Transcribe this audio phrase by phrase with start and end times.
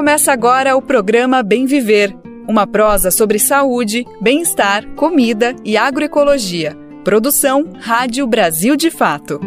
[0.00, 2.16] Começa agora o programa Bem Viver,
[2.48, 6.74] uma prosa sobre saúde, bem-estar, comida e agroecologia.
[7.04, 9.38] Produção Rádio Brasil de Fato.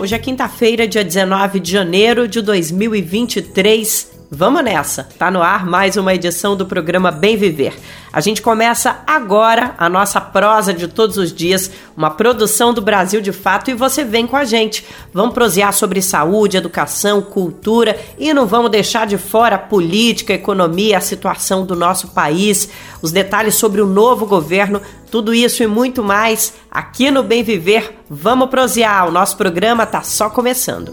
[0.00, 4.13] Hoje é quinta-feira, dia 19 de janeiro de 2023.
[4.34, 5.06] Vamos nessa!
[5.16, 7.72] Tá no ar mais uma edição do programa Bem Viver.
[8.12, 13.20] A gente começa agora a nossa prosa de todos os dias, uma produção do Brasil
[13.20, 14.84] de Fato, e você vem com a gente.
[15.12, 20.36] Vamos prosear sobre saúde, educação, cultura e não vamos deixar de fora a política, a
[20.36, 22.68] economia, a situação do nosso país,
[23.00, 27.98] os detalhes sobre o novo governo, tudo isso e muito mais aqui no Bem Viver.
[28.10, 30.92] Vamos prosear, o nosso programa tá só começando.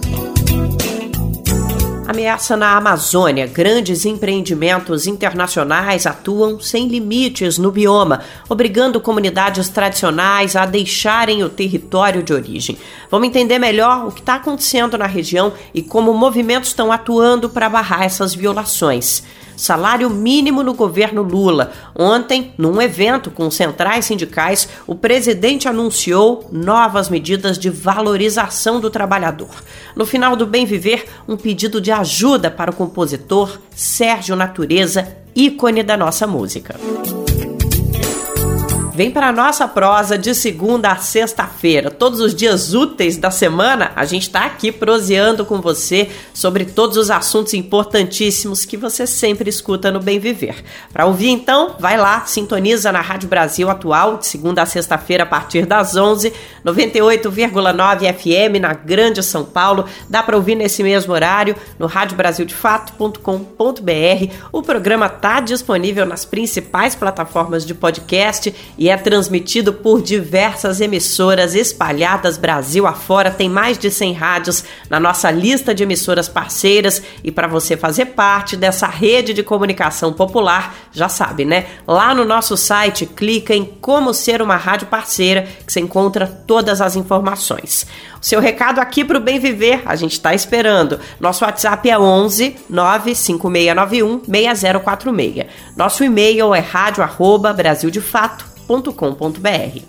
[2.12, 3.48] Ameaça na Amazônia.
[3.48, 12.22] Grandes empreendimentos internacionais atuam sem limites no bioma, obrigando comunidades tradicionais a deixarem o território
[12.22, 12.78] de origem.
[13.10, 17.70] Vamos entender melhor o que está acontecendo na região e como movimentos estão atuando para
[17.70, 19.24] barrar essas violações
[19.62, 21.72] salário mínimo no governo Lula.
[21.96, 29.52] Ontem, num evento com centrais sindicais, o presidente anunciou novas medidas de valorização do trabalhador.
[29.96, 35.84] No final do Bem Viver, um pedido de ajuda para o compositor Sérgio Natureza, ícone
[35.84, 36.76] da nossa música.
[39.02, 41.90] Vem para a nossa prosa de segunda a sexta-feira.
[41.90, 46.98] Todos os dias úteis da semana, a gente está aqui proseando com você sobre todos
[46.98, 50.64] os assuntos importantíssimos que você sempre escuta no Bem Viver.
[50.94, 55.26] Para ouvir, então, vai lá, sintoniza na Rádio Brasil Atual, de segunda a sexta-feira, a
[55.26, 56.32] partir das 11,
[56.64, 59.86] 98,9 FM, na Grande São Paulo.
[60.08, 64.34] Dá para ouvir nesse mesmo horário no radiobrasildefato.com.br.
[64.52, 71.56] O programa está disponível nas principais plataformas de podcast e é transmitido por diversas emissoras
[71.56, 73.32] espalhadas Brasil afora.
[73.32, 78.08] Tem mais de 100 rádios na nossa lista de emissoras parceiras e para você fazer
[78.08, 81.66] parte dessa rede de comunicação popular, já sabe, né?
[81.88, 86.82] Lá no nosso site, clica em como ser uma rádio parceira que você encontra todas
[86.82, 87.88] as informações.
[88.22, 91.00] Seu recado aqui para o Bem Viver, a gente está esperando.
[91.20, 95.46] Nosso WhatsApp é 11 95691 6046.
[95.76, 99.82] Nosso e-mail é rádio@brasildefato www.bemviver.com.br.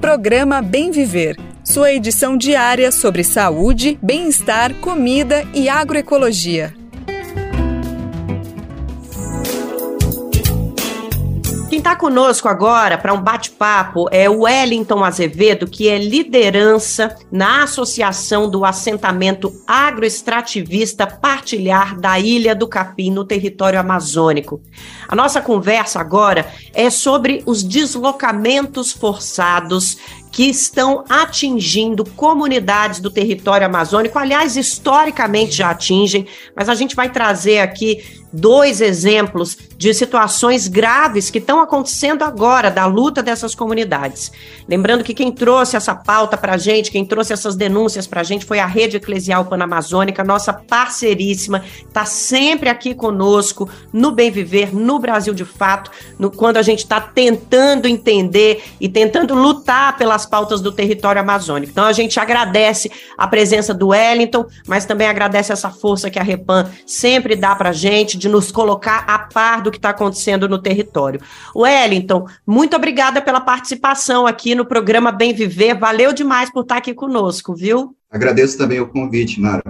[0.00, 1.38] Programa Bem Viver.
[1.62, 6.74] Sua edição diária sobre saúde, bem-estar, comida e agroecologia.
[11.84, 18.48] Está conosco agora para um bate-papo é o Wellington Azevedo, que é liderança na Associação
[18.48, 24.62] do Assentamento Agroextrativista Partilhar da Ilha do Capim, no território amazônico.
[25.06, 29.98] A nossa conversa agora é sobre os deslocamentos forçados
[30.34, 34.18] que estão atingindo comunidades do território amazônico.
[34.18, 38.02] Aliás, historicamente já atingem, mas a gente vai trazer aqui
[38.34, 44.32] dois exemplos de situações graves que estão acontecendo agora da luta dessas comunidades.
[44.68, 48.24] Lembrando que quem trouxe essa pauta para a gente, quem trouxe essas denúncias para a
[48.24, 54.74] gente foi a Rede Eclesial Panamazônica, nossa parceiríssima, está sempre aqui conosco no Bem Viver,
[54.74, 60.23] no Brasil de Fato, no, quando a gente está tentando entender e tentando lutar pelas
[60.26, 61.70] pautas do território amazônico.
[61.70, 66.22] Então a gente agradece a presença do Wellington, mas também agradece essa força que a
[66.22, 70.48] Repan sempre dá para a gente de nos colocar a par do que está acontecendo
[70.48, 71.20] no território.
[71.54, 75.78] Wellington, muito obrigada pela participação aqui no programa Bem Viver.
[75.78, 77.94] Valeu demais por estar aqui conosco, viu?
[78.10, 79.62] Agradeço também o convite, Mara.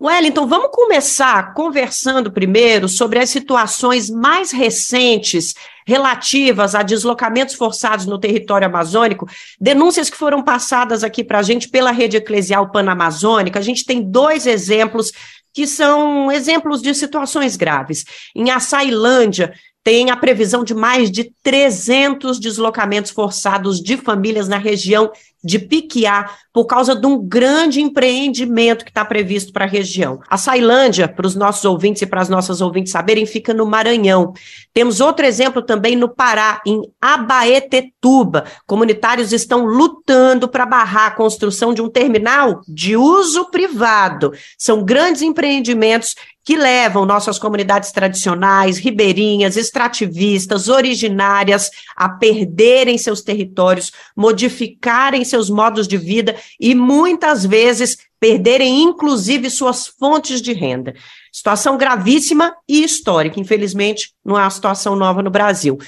[0.00, 5.54] Wellington, vamos começar conversando primeiro sobre as situações mais recentes
[5.86, 9.28] relativas a deslocamentos forçados no território amazônico,
[9.60, 13.58] denúncias que foram passadas aqui para a gente pela rede eclesial panamazônica.
[13.58, 15.12] A gente tem dois exemplos
[15.52, 18.04] que são exemplos de situações graves.
[18.34, 19.52] Em Açailândia,
[19.84, 25.10] tem a previsão de mais de 300 deslocamentos forçados de famílias na região
[25.42, 30.20] de Piquiá, por causa de um grande empreendimento que está previsto para a região.
[30.28, 34.32] A Sailândia, para os nossos ouvintes e para as nossas ouvintes saberem, fica no Maranhão.
[34.72, 38.44] Temos outro exemplo também no Pará, em Abaetetuba.
[38.66, 44.32] Comunitários estão lutando para barrar a construção de um terminal de uso privado.
[44.56, 53.92] São grandes empreendimentos que levam nossas comunidades tradicionais, ribeirinhas, extrativistas, originárias a perderem seus territórios,
[54.16, 60.94] modificarem seus modos de vida e muitas vezes perderem inclusive suas fontes de renda.
[61.32, 65.78] Situação gravíssima e histórica, infelizmente, não é uma situação nova no Brasil.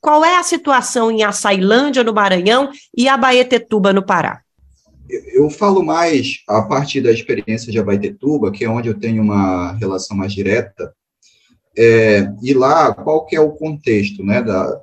[0.00, 4.40] Qual é a situação em Açailândia, no Maranhão, e Abaetetuba, no Pará?
[5.34, 9.72] eu falo mais a partir da experiência de Abaitetuba, que é onde eu tenho uma
[9.72, 10.94] relação mais direta,
[11.76, 14.80] é, e lá, qual que é o contexto, né, da,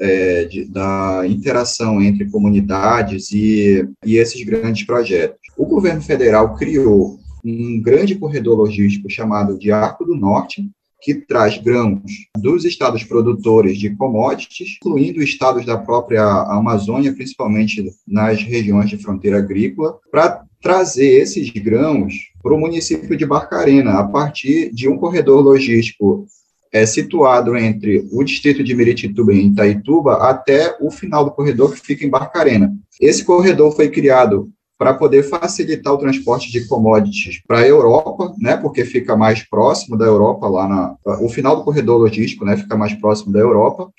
[0.00, 5.38] é, de, da interação entre comunidades e, e esses grandes projetos?
[5.56, 10.68] O governo federal criou um grande corredor logístico chamado de Arco do Norte,
[11.02, 12.02] que traz grãos
[12.36, 19.38] dos estados produtores de commodities, incluindo estados da própria Amazônia, principalmente nas regiões de fronteira
[19.38, 25.42] agrícola, para trazer esses grãos para o município de Barcarena, a partir de um corredor
[25.42, 26.26] logístico
[26.72, 31.80] é, situado entre o distrito de Miritituba e Itaituba até o final do corredor que
[31.80, 32.72] fica em Barcarena.
[33.00, 38.56] Esse corredor foi criado para poder facilitar o transporte de commodities para a Europa, né,
[38.56, 42.78] porque fica mais próximo da Europa, lá na, o final do corredor logístico, né, fica
[42.78, 43.90] mais próximo da Europa,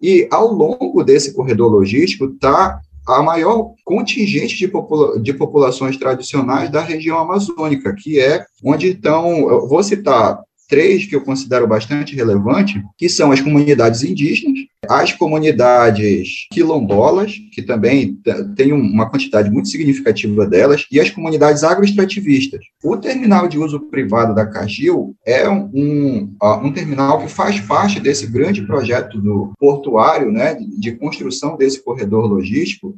[0.00, 6.70] e ao longo desse corredor logístico está a maior contingente de, popula de populações tradicionais
[6.70, 12.84] da região amazônica, que é onde estão, vou citar três que eu considero bastante relevante,
[12.96, 18.18] que são as comunidades indígenas, as comunidades quilombolas, que também
[18.54, 22.60] tem uma quantidade muito significativa delas, e as comunidades agroextrativistas.
[22.84, 27.98] O terminal de uso privado da Cagil é um, um, um terminal que faz parte
[27.98, 32.94] desse grande projeto do portuário, né, de construção desse corredor logístico,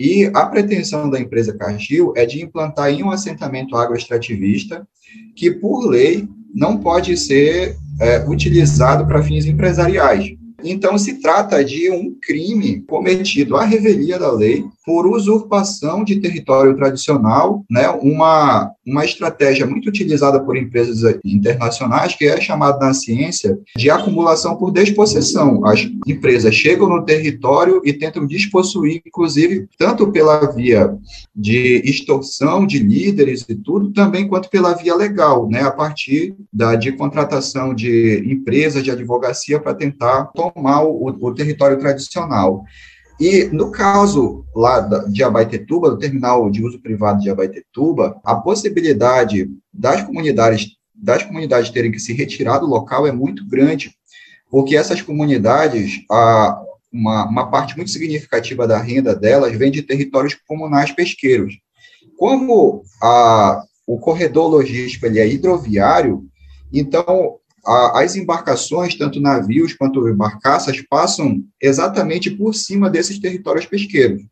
[0.00, 4.88] e a pretensão da empresa Cargill é de implantar em um assentamento agroextrativista
[5.36, 10.34] que, por lei, não pode ser é, utilizado para fins empresariais.
[10.62, 16.74] Então, se trata de um crime cometido à revelia da lei por usurpação de território
[16.74, 23.58] tradicional, né, uma, uma estratégia muito utilizada por empresas internacionais, que é chamada na ciência
[23.76, 25.64] de acumulação por despossessão.
[25.66, 30.96] As empresas chegam no território e tentam despossuir, inclusive, tanto pela via
[31.36, 36.74] de extorsão de líderes e tudo, também quanto pela via legal, né, a partir da,
[36.74, 42.64] de contratação de empresas de advocacia para tentar tomar o, o território tradicional.
[43.20, 49.50] E no caso lá de Abaitetuba, do terminal de uso privado de Abaitetuba, a possibilidade
[49.72, 53.90] das comunidades das comunidades terem que se retirar do local é muito grande,
[54.50, 56.60] porque essas comunidades, a,
[56.92, 61.58] uma, uma parte muito significativa da renda delas vem de territórios comunais pesqueiros.
[62.18, 66.24] Como a, o corredor logístico ele é hidroviário,
[66.70, 74.22] então a, as embarcações, tanto navios quanto barcaças, passam exatamente por cima desses territórios pesqueiros.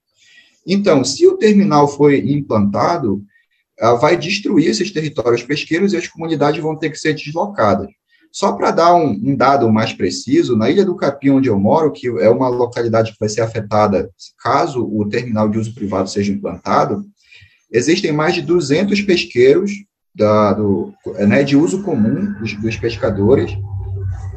[0.66, 3.22] Então, se o terminal foi implantado,
[4.00, 7.88] vai destruir esses territórios pesqueiros e as comunidades vão ter que ser deslocadas.
[8.30, 11.92] Só para dar um, um, dado mais preciso, na Ilha do Capim, onde eu moro,
[11.92, 14.10] que é uma localidade que vai ser afetada
[14.42, 17.04] caso o terminal de uso privado seja implantado,
[17.72, 19.72] existem mais de 200 pesqueiros
[20.18, 20.92] da, do,
[21.26, 23.56] né, de uso comum dos, dos pescadores,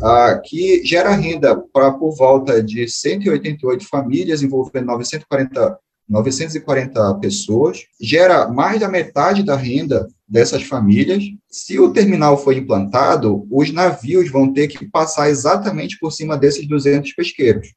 [0.01, 8.48] ah, que gera renda para por volta de 188 famílias, envolvendo 940, 940 pessoas, gera
[8.48, 11.24] mais da metade da renda dessas famílias.
[11.50, 16.68] Se o terminal for implantado, os navios vão ter que passar exatamente por cima desses
[16.68, 17.74] 200 pesqueiros.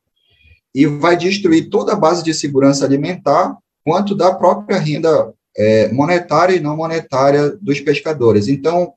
[0.74, 6.56] E vai destruir toda a base de segurança alimentar, quanto da própria renda é, monetária
[6.56, 8.48] e não monetária dos pescadores.
[8.48, 8.92] Então,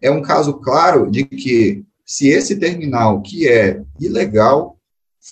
[0.00, 4.76] é um caso claro de que, se esse terminal, que é ilegal,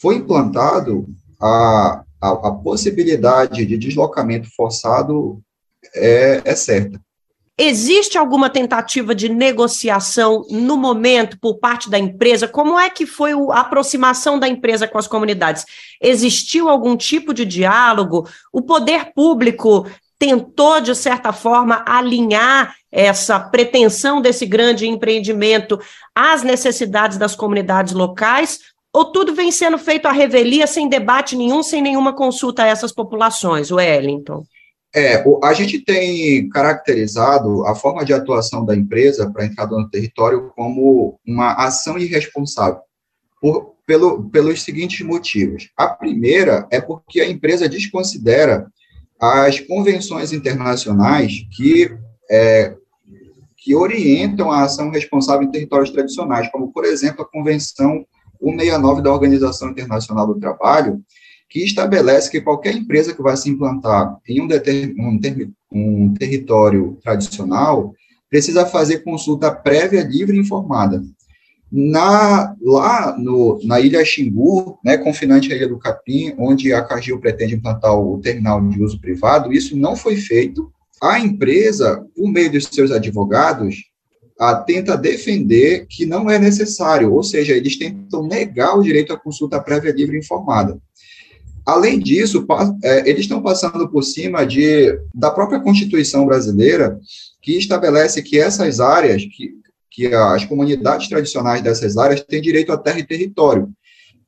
[0.00, 1.06] foi implantado,
[1.40, 5.40] a, a, a possibilidade de deslocamento forçado
[5.94, 7.00] é, é certa.
[7.60, 12.46] Existe alguma tentativa de negociação no momento por parte da empresa?
[12.46, 15.64] Como é que foi a aproximação da empresa com as comunidades?
[16.00, 18.28] Existiu algum tipo de diálogo?
[18.52, 19.84] O poder público
[20.18, 25.78] tentou, de certa forma, alinhar essa pretensão desse grande empreendimento
[26.14, 28.58] às necessidades das comunidades locais?
[28.92, 32.90] Ou tudo vem sendo feito à revelia, sem debate nenhum, sem nenhuma consulta a essas
[32.90, 34.44] populações, Wellington?
[34.94, 40.50] É, a gente tem caracterizado a forma de atuação da empresa para entrada no território
[40.56, 42.80] como uma ação irresponsável,
[43.40, 45.68] por, pelo, pelos seguintes motivos.
[45.76, 48.66] A primeira é porque a empresa desconsidera
[49.20, 51.90] as convenções internacionais que,
[52.30, 52.74] é,
[53.56, 58.04] que orientam a ação responsável em territórios tradicionais, como, por exemplo, a Convenção
[58.40, 61.02] 169 da Organização Internacional do Trabalho,
[61.48, 64.48] que estabelece que qualquer empresa que vai se implantar em um,
[64.98, 67.94] um, ter um território tradicional
[68.28, 71.02] precisa fazer consulta prévia, livre e informada.
[71.70, 77.20] Na, lá no, na Ilha Xingu, né, confinante à Ilha do Capim, onde a Cargill
[77.20, 80.72] pretende implantar o terminal de uso privado, isso não foi feito.
[81.00, 83.76] A empresa, por meio dos seus advogados,
[84.38, 89.18] a, tenta defender que não é necessário, ou seja, eles tentam negar o direito à
[89.18, 90.78] consulta prévia livre e informada.
[91.66, 92.46] Além disso,
[92.82, 96.98] é, eles estão passando por cima de, da própria Constituição brasileira,
[97.42, 99.52] que estabelece que essas áreas, que,
[99.98, 103.68] que as comunidades tradicionais dessas áreas têm direito à terra e território,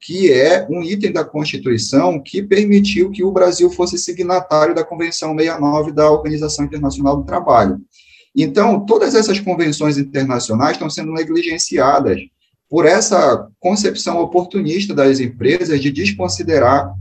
[0.00, 5.28] que é um item da Constituição que permitiu que o Brasil fosse signatário da Convenção
[5.28, 7.78] 69 da Organização Internacional do Trabalho.
[8.34, 12.20] Então, todas essas convenções internacionais estão sendo negligenciadas
[12.68, 16.92] por essa concepção oportunista das empresas de desconsiderar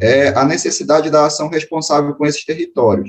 [0.00, 3.08] é, a necessidade da ação responsável com esses territórios.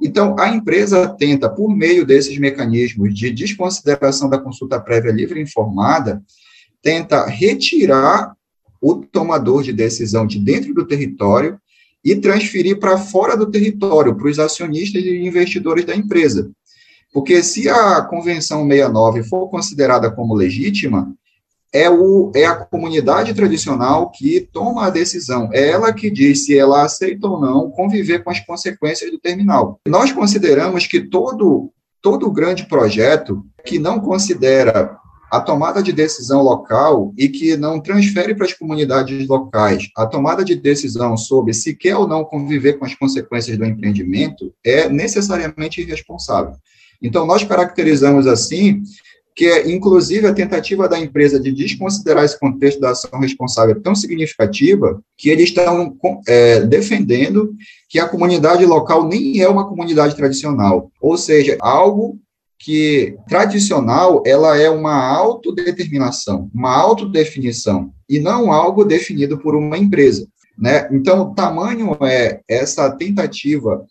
[0.00, 5.42] Então, a empresa tenta, por meio desses mecanismos de desconsideração da consulta prévia livre e
[5.42, 6.22] informada,
[6.80, 8.36] tenta retirar
[8.80, 11.60] o tomador de decisão de dentro do território
[12.04, 16.50] e transferir para fora do território, para os acionistas e investidores da empresa.
[17.12, 21.12] Porque se a Convenção 69 for considerada como legítima,
[21.72, 25.50] é, o, é a comunidade tradicional que toma a decisão.
[25.52, 29.80] É ela que diz se ela aceita ou não conviver com as consequências do terminal.
[29.86, 31.70] Nós consideramos que todo,
[32.00, 34.96] todo grande projeto que não considera
[35.30, 40.42] a tomada de decisão local e que não transfere para as comunidades locais a tomada
[40.42, 45.82] de decisão sobre se quer ou não conviver com as consequências do empreendimento é necessariamente
[45.82, 46.54] irresponsável.
[47.00, 48.82] Então, nós caracterizamos assim
[49.38, 53.78] que é, inclusive, a tentativa da empresa de desconsiderar esse contexto da ação responsável é
[53.78, 57.54] tão significativa que eles estão é, defendendo
[57.88, 62.18] que a comunidade local nem é uma comunidade tradicional, ou seja, algo
[62.58, 70.26] que tradicional ela é uma autodeterminação, uma autodefinição, e não algo definido por uma empresa.
[70.58, 70.88] Né?
[70.90, 73.86] Então, o tamanho é essa tentativa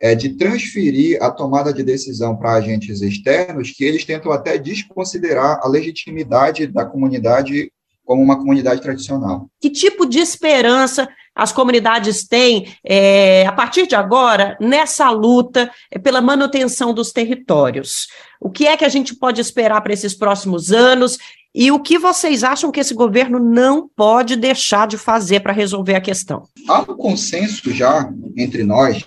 [0.00, 5.60] é, de transferir a tomada de decisão para agentes externos, que eles tentam até desconsiderar
[5.62, 7.70] a legitimidade da comunidade
[8.04, 9.48] como uma comunidade tradicional.
[9.60, 11.08] Que tipo de esperança
[11.40, 18.08] as comunidades têm, é, a partir de agora, nessa luta é, pela manutenção dos territórios?
[18.38, 21.16] O que é que a gente pode esperar para esses próximos anos
[21.54, 25.94] e o que vocês acham que esse governo não pode deixar de fazer para resolver
[25.94, 26.42] a questão?
[26.68, 29.02] Há um consenso já entre nós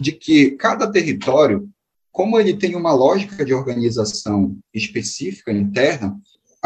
[0.00, 1.68] de que cada território,
[2.12, 6.16] como ele tem uma lógica de organização específica interna,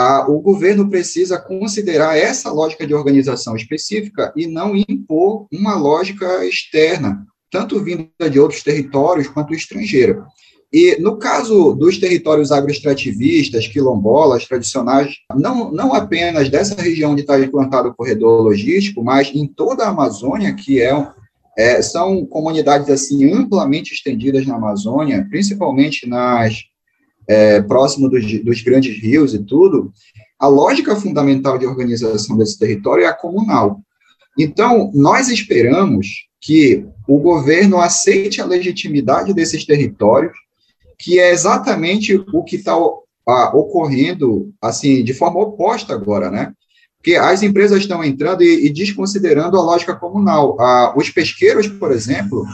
[0.00, 6.42] a, o governo precisa considerar essa lógica de organização específica e não impor uma lógica
[6.46, 10.24] externa, tanto vinda de outros territórios quanto estrangeira.
[10.72, 17.38] E no caso dos territórios agroextrativistas, quilombolas, tradicionais, não, não apenas dessa região onde está
[17.38, 21.08] implantado o corredor logístico, mas em toda a Amazônia, que é,
[21.58, 26.69] é, são comunidades assim amplamente estendidas na Amazônia, principalmente nas
[27.28, 29.92] é, próximo dos, dos grandes rios e tudo,
[30.38, 33.80] a lógica fundamental de organização desse território é a comunal.
[34.38, 40.32] Então, nós esperamos que o governo aceite a legitimidade desses territórios,
[40.98, 42.74] que é exatamente o que está
[43.52, 46.52] ocorrendo, assim, de forma oposta agora, né?
[46.96, 50.56] Porque as empresas estão entrando e, e desconsiderando a lógica comunal.
[50.96, 52.44] os pesqueiros, por exemplo,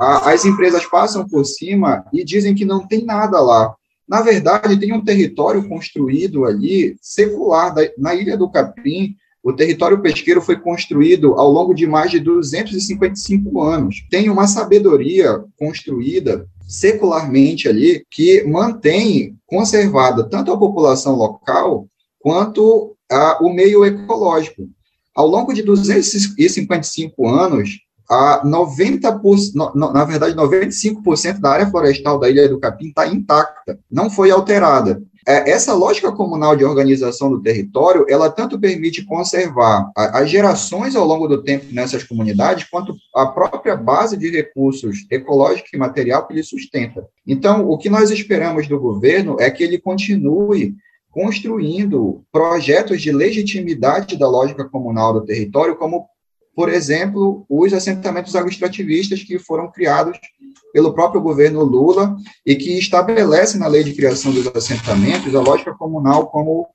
[0.00, 3.74] as empresas passam por cima e dizem que não tem nada lá.
[4.10, 10.42] Na verdade, tem um território construído ali, secular, na Ilha do Capim, o território pesqueiro
[10.42, 14.04] foi construído ao longo de mais de 255 anos.
[14.10, 21.86] Tem uma sabedoria construída secularmente ali que mantém conservada tanto a população local
[22.18, 24.68] quanto a, o meio ecológico.
[25.14, 27.78] Ao longo de 255 anos,
[28.10, 34.10] a 90%, na verdade, 95% da área florestal da Ilha do Capim está intacta, não
[34.10, 35.00] foi alterada.
[35.28, 41.06] É, essa lógica comunal de organização do território, ela tanto permite conservar as gerações ao
[41.06, 46.32] longo do tempo nessas comunidades, quanto a própria base de recursos ecológico e material que
[46.32, 47.06] ele sustenta.
[47.24, 50.74] Então, o que nós esperamos do governo é que ele continue
[51.10, 56.06] construindo projetos de legitimidade da lógica comunal do território, como,
[56.54, 60.18] por exemplo, os assentamentos agroextrativistas que foram criados
[60.72, 65.74] pelo próprio governo Lula e que estabelece na lei de criação dos assentamentos a lógica
[65.74, 66.68] comunal como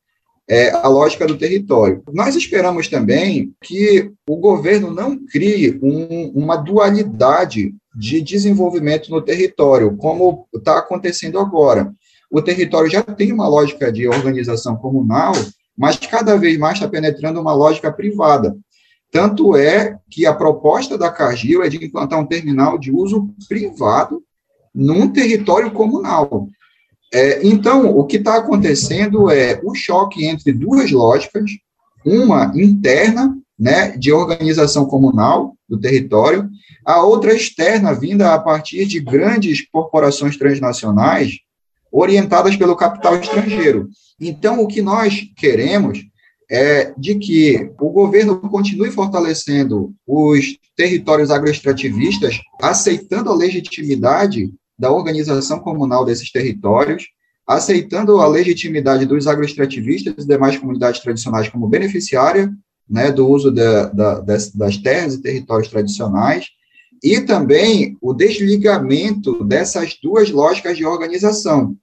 [0.47, 2.03] é, a lógica do território.
[2.13, 9.95] Nós esperamos também que o governo não crie um, uma dualidade de desenvolvimento no território,
[9.97, 11.91] como está acontecendo agora.
[12.29, 15.33] o território já tem uma lógica de organização comunal,
[15.77, 18.55] mas cada vez mais está penetrando uma lógica privada.
[19.15, 24.21] Tanto é que a proposta da Cargill é de implantar um terminal de uso privado
[24.73, 26.49] num território comunal.
[27.13, 31.49] É, então, o que está acontecendo é o choque entre duas lógicas,
[32.05, 36.49] uma interna, né, de organização comunal do território,
[36.83, 41.37] a outra externa, vinda a partir de grandes corporações transnacionais
[41.89, 43.87] orientadas pelo capital estrangeiro.
[44.19, 46.03] Então, o que nós queremos
[46.49, 55.59] é de que o governo continue fortalecendo os territórios agroextrativistas, aceitando a legitimidade da organização
[55.59, 57.05] comunal desses territórios,
[57.47, 62.51] aceitando a legitimidade dos agroextrativistas e demais comunidades tradicionais como beneficiária
[62.89, 66.47] né, do uso da, da, das, das terras e territórios tradicionais,
[67.03, 71.75] e também o desligamento dessas duas lógicas de organização.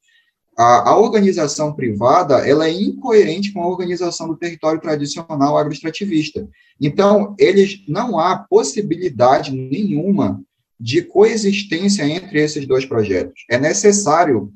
[0.56, 6.46] A, a, organização privada ela é incoerente com a organização do território tradicional agroextrativista.
[6.80, 10.42] Então, eles não há possibilidade nenhuma
[10.78, 13.44] de coexistência entre esses dois projetos.
[13.48, 14.52] É necessário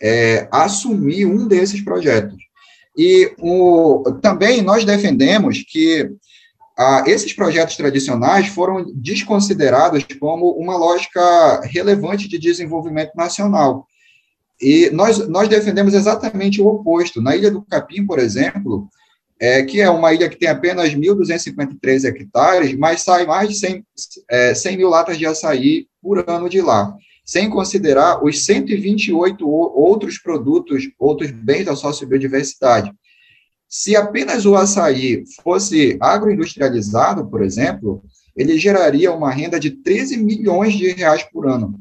[0.00, 2.36] é, assumir um desses projetos.
[2.96, 6.10] E o, também nós defendemos que
[6.76, 13.86] ah, esses projetos tradicionais foram desconsiderados como uma lógica relevante de desenvolvimento nacional.
[14.60, 17.22] E nós, nós defendemos exatamente o oposto.
[17.22, 18.88] Na Ilha do Capim, por exemplo,
[19.40, 23.86] é, que é uma ilha que tem apenas 1.253 hectares, mas sai mais de 100,
[24.28, 26.92] é, 100 mil latas de açaí por ano de lá,
[27.24, 32.92] sem considerar os 128 outros produtos, outros bens da sociobiodiversidade.
[33.68, 38.02] Se apenas o açaí fosse agroindustrializado, por exemplo,
[38.34, 41.78] ele geraria uma renda de 13 milhões de reais por ano.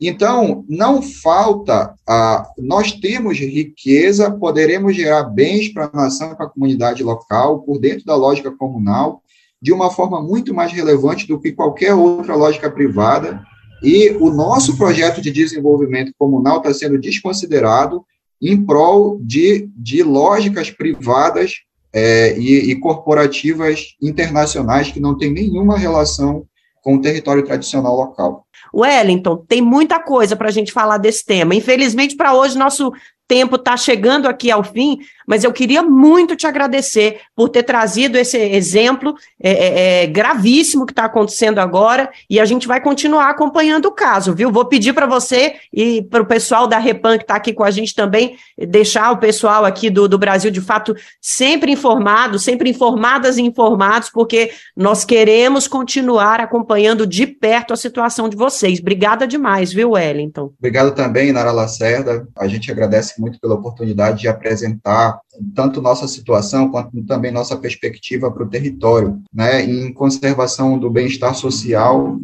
[0.00, 6.48] Então, não falta, a, nós temos riqueza, poderemos gerar bens para a nação para a
[6.48, 9.22] comunidade local, por dentro da lógica comunal,
[9.60, 13.44] de uma forma muito mais relevante do que qualquer outra lógica privada,
[13.82, 18.02] e o nosso projeto de desenvolvimento comunal está sendo desconsiderado
[18.40, 21.56] em prol de, de lógicas privadas
[21.92, 26.46] é, e, e corporativas internacionais que não têm nenhuma relação
[26.82, 28.46] com o território tradicional local.
[28.74, 31.54] Wellington, tem muita coisa para a gente falar desse tema.
[31.54, 32.92] Infelizmente, para hoje, nosso
[33.26, 34.98] tempo está chegando aqui ao fim,
[35.30, 40.84] mas eu queria muito te agradecer por ter trazido esse exemplo é, é, é gravíssimo
[40.84, 44.50] que está acontecendo agora e a gente vai continuar acompanhando o caso, viu?
[44.50, 47.70] Vou pedir para você e para o pessoal da Repan que está aqui com a
[47.70, 53.38] gente também, deixar o pessoal aqui do, do Brasil de fato sempre informado, sempre informadas
[53.38, 58.80] e informados, porque nós queremos continuar acompanhando de perto a situação de vocês.
[58.80, 60.52] Obrigada demais, viu, Wellington?
[60.58, 62.26] Obrigado também, Nara Lacerda.
[62.36, 65.19] A gente agradece muito pela oportunidade de apresentar
[65.54, 71.34] tanto nossa situação quanto também nossa perspectiva para o território, né, em conservação do bem-estar
[71.34, 72.18] social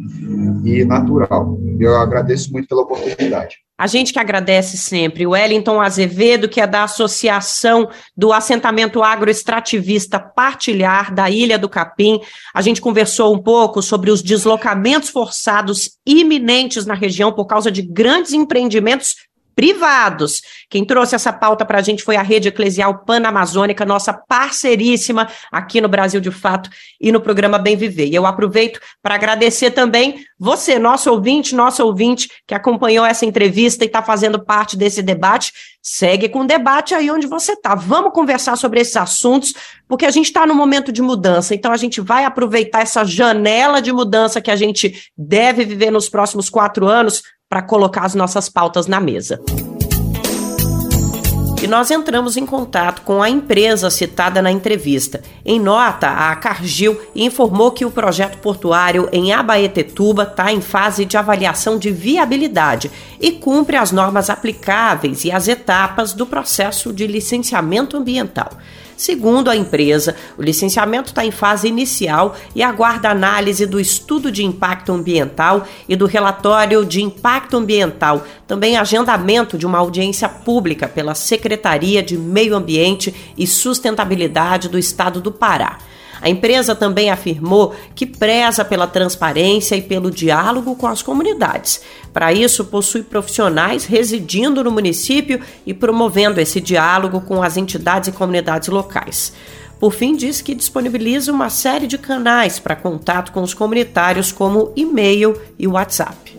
[0.63, 1.57] e natural.
[1.79, 3.57] Eu agradeço muito pela oportunidade.
[3.79, 5.27] A gente que agradece sempre.
[5.27, 12.19] O Wellington Azevedo, que é da Associação do Assentamento Agroextrativista Partilhar da Ilha do Capim.
[12.55, 17.83] A gente conversou um pouco sobre os deslocamentos forçados iminentes na região por causa de
[17.83, 20.43] grandes empreendimentos privados.
[20.69, 25.81] Quem trouxe essa pauta para a gente foi a Rede Eclesial Panamazônica, nossa parceiríssima aqui
[25.81, 26.69] no Brasil de Fato
[27.01, 28.05] e no programa Bem Viver.
[28.05, 33.83] E eu aproveito para agradecer também você, nosso ouvinte, nosso ouvinte, que acompanhou essa entrevista
[33.83, 35.51] e está fazendo parte desse debate.
[35.81, 37.73] Segue com o debate aí onde você está.
[37.73, 39.55] Vamos conversar sobre esses assuntos,
[39.87, 41.55] porque a gente está num momento de mudança.
[41.55, 46.07] Então, a gente vai aproveitar essa janela de mudança que a gente deve viver nos
[46.07, 49.41] próximos quatro anos para colocar as nossas pautas na mesa.
[51.61, 55.23] E nós entramos em contato com a empresa citada na entrevista.
[55.43, 61.17] Em nota, a Cargill informou que o projeto portuário em Abaetetuba está em fase de
[61.17, 67.97] avaliação de viabilidade e cumpre as normas aplicáveis e as etapas do processo de licenciamento
[67.97, 68.51] ambiental.
[68.97, 74.43] Segundo a empresa, o licenciamento está em fase inicial e aguarda análise do estudo de
[74.43, 81.13] impacto ambiental e do relatório de impacto ambiental, também agendamento de uma audiência pública pela
[81.13, 85.77] Secretaria de Meio Ambiente e Sustentabilidade do Estado do Pará.
[86.21, 91.81] A empresa também afirmou que preza pela transparência e pelo diálogo com as comunidades.
[92.13, 98.11] Para isso, possui profissionais residindo no município e promovendo esse diálogo com as entidades e
[98.11, 99.33] comunidades locais.
[99.79, 104.71] Por fim, diz que disponibiliza uma série de canais para contato com os comunitários, como
[104.75, 106.35] e-mail e WhatsApp.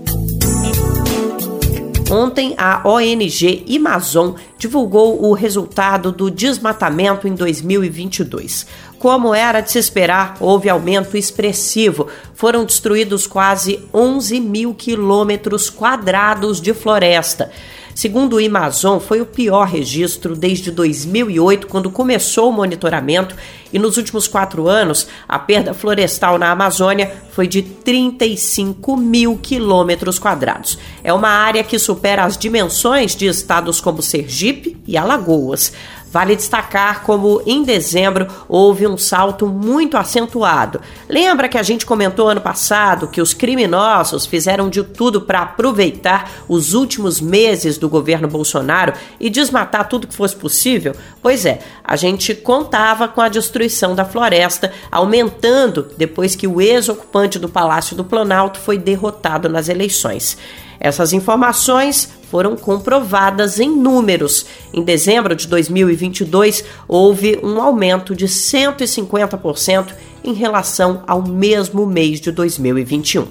[2.11, 8.67] Ontem, a ONG Amazon divulgou o resultado do desmatamento em 2022.
[8.99, 12.09] Como era de se esperar, houve aumento expressivo.
[12.35, 17.51] Foram destruídos quase 11 mil quilômetros quadrados de floresta.
[17.99, 23.35] Segundo o Amazon, foi o pior registro desde 2008, quando começou o monitoramento,
[23.73, 30.17] e nos últimos quatro anos, a perda florestal na Amazônia foi de 35 mil quilômetros
[30.17, 30.79] quadrados.
[31.03, 35.73] É uma área que supera as dimensões de estados como Sergipe e Alagoas.
[36.11, 40.81] Vale destacar como em dezembro houve um salto muito acentuado.
[41.09, 46.31] Lembra que a gente comentou ano passado que os criminosos fizeram de tudo para aproveitar
[46.49, 50.95] os últimos meses do governo Bolsonaro e desmatar tudo que fosse possível?
[51.23, 57.39] Pois é, a gente contava com a destruição da floresta, aumentando depois que o ex-ocupante
[57.39, 60.39] do Palácio do Planalto foi derrotado nas eleições.
[60.81, 64.47] Essas informações foram comprovadas em números.
[64.73, 72.31] Em dezembro de 2022, houve um aumento de 150% em relação ao mesmo mês de
[72.31, 73.27] 2021.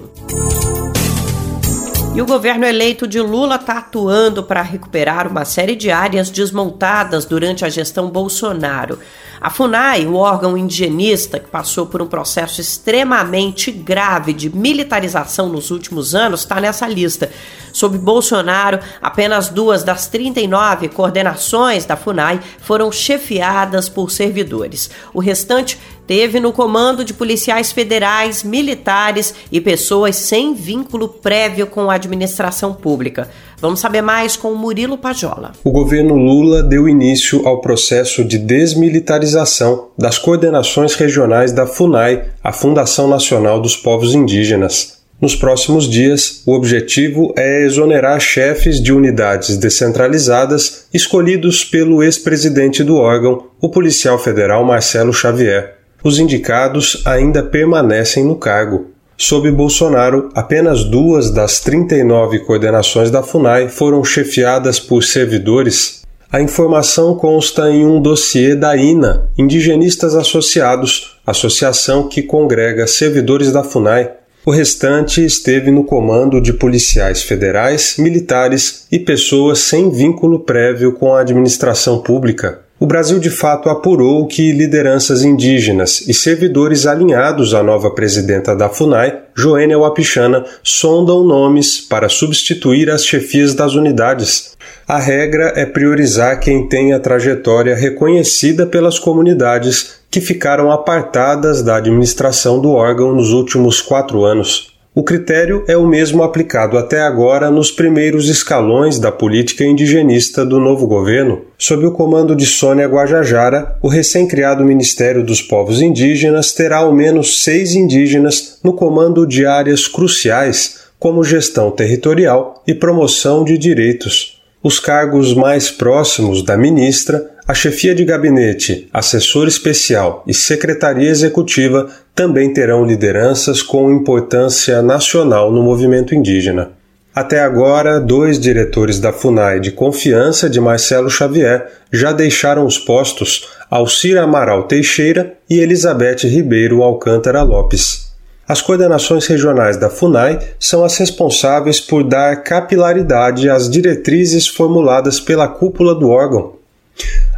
[2.14, 7.24] E o governo eleito de Lula está atuando para recuperar uma série de áreas desmontadas
[7.24, 8.98] durante a gestão Bolsonaro.
[9.40, 15.70] A FUNAI, o órgão indigenista que passou por um processo extremamente grave de militarização nos
[15.70, 17.30] últimos anos, está nessa lista.
[17.72, 24.90] Sob Bolsonaro, apenas duas das 39 coordenações da FUNAI foram chefiadas por servidores.
[25.14, 31.90] O restante teve no comando de policiais federais, militares e pessoas sem vínculo prévio com
[31.90, 33.28] a administração pública.
[33.60, 35.52] Vamos saber mais com Murilo Pajola.
[35.62, 42.52] O governo Lula deu início ao processo de desmilitarização das coordenações regionais da FUNAI, a
[42.52, 44.96] Fundação Nacional dos Povos Indígenas.
[45.20, 52.96] Nos próximos dias, o objetivo é exonerar chefes de unidades descentralizadas escolhidos pelo ex-presidente do
[52.96, 58.86] órgão, o policial federal Marcelo Xavier os indicados ainda permanecem no cargo.
[59.16, 66.02] Sob Bolsonaro, apenas duas das 39 coordenações da FUNAI foram chefiadas por servidores.
[66.30, 73.64] A informação consta em um dossiê da INA, Indigenistas Associados, associação que congrega servidores da
[73.64, 74.12] FUNAI.
[74.46, 81.14] O restante esteve no comando de policiais federais, militares e pessoas sem vínculo prévio com
[81.14, 82.60] a administração pública.
[82.80, 88.68] O Brasil de fato apurou que lideranças indígenas e servidores alinhados à nova presidenta da
[88.68, 94.56] FUNAI, Joênia Wapichana, sondam nomes para substituir as chefias das unidades.
[94.86, 101.78] A regra é priorizar quem tem a trajetória reconhecida pelas comunidades que ficaram apartadas da
[101.78, 104.77] administração do órgão nos últimos quatro anos.
[104.98, 110.58] O critério é o mesmo aplicado até agora nos primeiros escalões da política indigenista do
[110.58, 111.42] novo governo.
[111.56, 117.44] Sob o comando de Sônia Guajajara, o recém-criado Ministério dos Povos Indígenas terá ao menos
[117.44, 124.37] seis indígenas no comando de áreas cruciais, como gestão territorial e promoção de direitos.
[124.62, 131.88] Os cargos mais próximos da ministra a chefia de gabinete, assessor especial e secretaria executiva
[132.14, 136.72] também terão lideranças com importância nacional no movimento indígena.
[137.14, 143.48] Até agora, dois diretores da FUNAI de confiança de Marcelo Xavier já deixaram os postos,
[143.70, 148.07] Alcira Amaral Teixeira e Elizabeth Ribeiro Alcântara Lopes.
[148.48, 155.46] As coordenações regionais da FUNAI são as responsáveis por dar capilaridade às diretrizes formuladas pela
[155.46, 156.58] cúpula do órgão,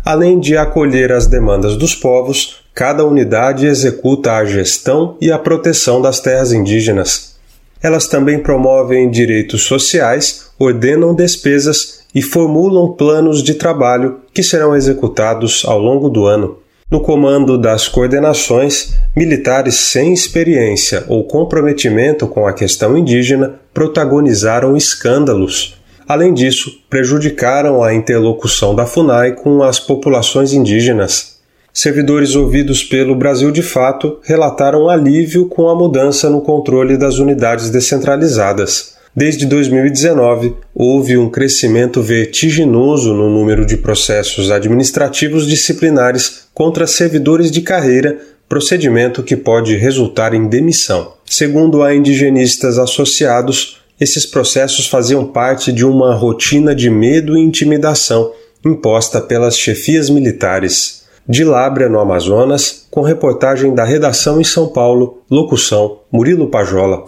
[0.04, 6.00] Além de acolher as demandas dos povos, cada unidade executa a gestão e a proteção
[6.00, 7.36] das terras indígenas.
[7.82, 15.62] Elas também promovem direitos sociais, ordenam despesas e formulam planos de trabalho que serão executados
[15.66, 16.56] ao longo do ano.
[16.90, 25.80] No comando das coordenações, militares sem experiência ou comprometimento com a questão indígena protagonizaram escândalos
[26.10, 31.38] Além disso, prejudicaram a interlocução da FUNAI com as populações indígenas.
[31.72, 37.70] Servidores ouvidos pelo Brasil de Fato relataram alívio com a mudança no controle das unidades
[37.70, 38.96] descentralizadas.
[39.14, 47.60] Desde 2019, houve um crescimento vertiginoso no número de processos administrativos disciplinares contra servidores de
[47.60, 48.18] carreira,
[48.48, 51.14] procedimento que pode resultar em demissão.
[51.26, 58.32] Segundo a Indigenistas Associados, esses processos faziam parte de uma rotina de medo e intimidação
[58.64, 61.02] imposta pelas chefias militares.
[61.28, 67.04] De Lábrea, no Amazonas, com reportagem da redação em São Paulo, locução Murilo Pajola.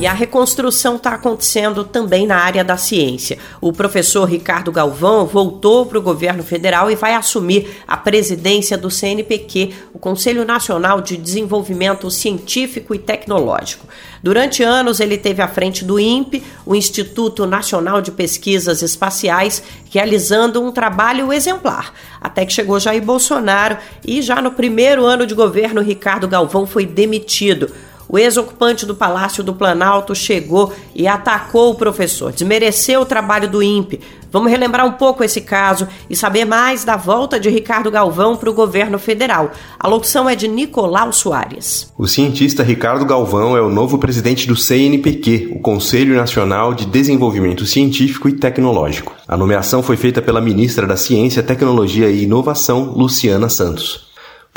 [0.00, 3.36] E a reconstrução está acontecendo também na área da ciência.
[3.60, 8.92] O professor Ricardo Galvão voltou para o governo federal e vai assumir a presidência do
[8.92, 13.88] CNPq, o Conselho Nacional de Desenvolvimento Científico e Tecnológico.
[14.22, 20.62] Durante anos, ele teve à frente do INPE, o Instituto Nacional de Pesquisas Espaciais, realizando
[20.62, 21.92] um trabalho exemplar.
[22.20, 26.86] Até que chegou Jair Bolsonaro e, já no primeiro ano de governo, Ricardo Galvão foi
[26.86, 27.68] demitido.
[28.08, 33.62] O ex-ocupante do Palácio do Planalto chegou e atacou o professor, desmereceu o trabalho do
[33.62, 34.00] INPE.
[34.30, 38.50] Vamos relembrar um pouco esse caso e saber mais da volta de Ricardo Galvão para
[38.50, 39.50] o governo federal.
[39.78, 41.92] A locução é de Nicolau Soares.
[41.98, 47.66] O cientista Ricardo Galvão é o novo presidente do CNPq, o Conselho Nacional de Desenvolvimento
[47.66, 49.14] Científico e Tecnológico.
[49.26, 54.07] A nomeação foi feita pela ministra da Ciência, Tecnologia e Inovação, Luciana Santos.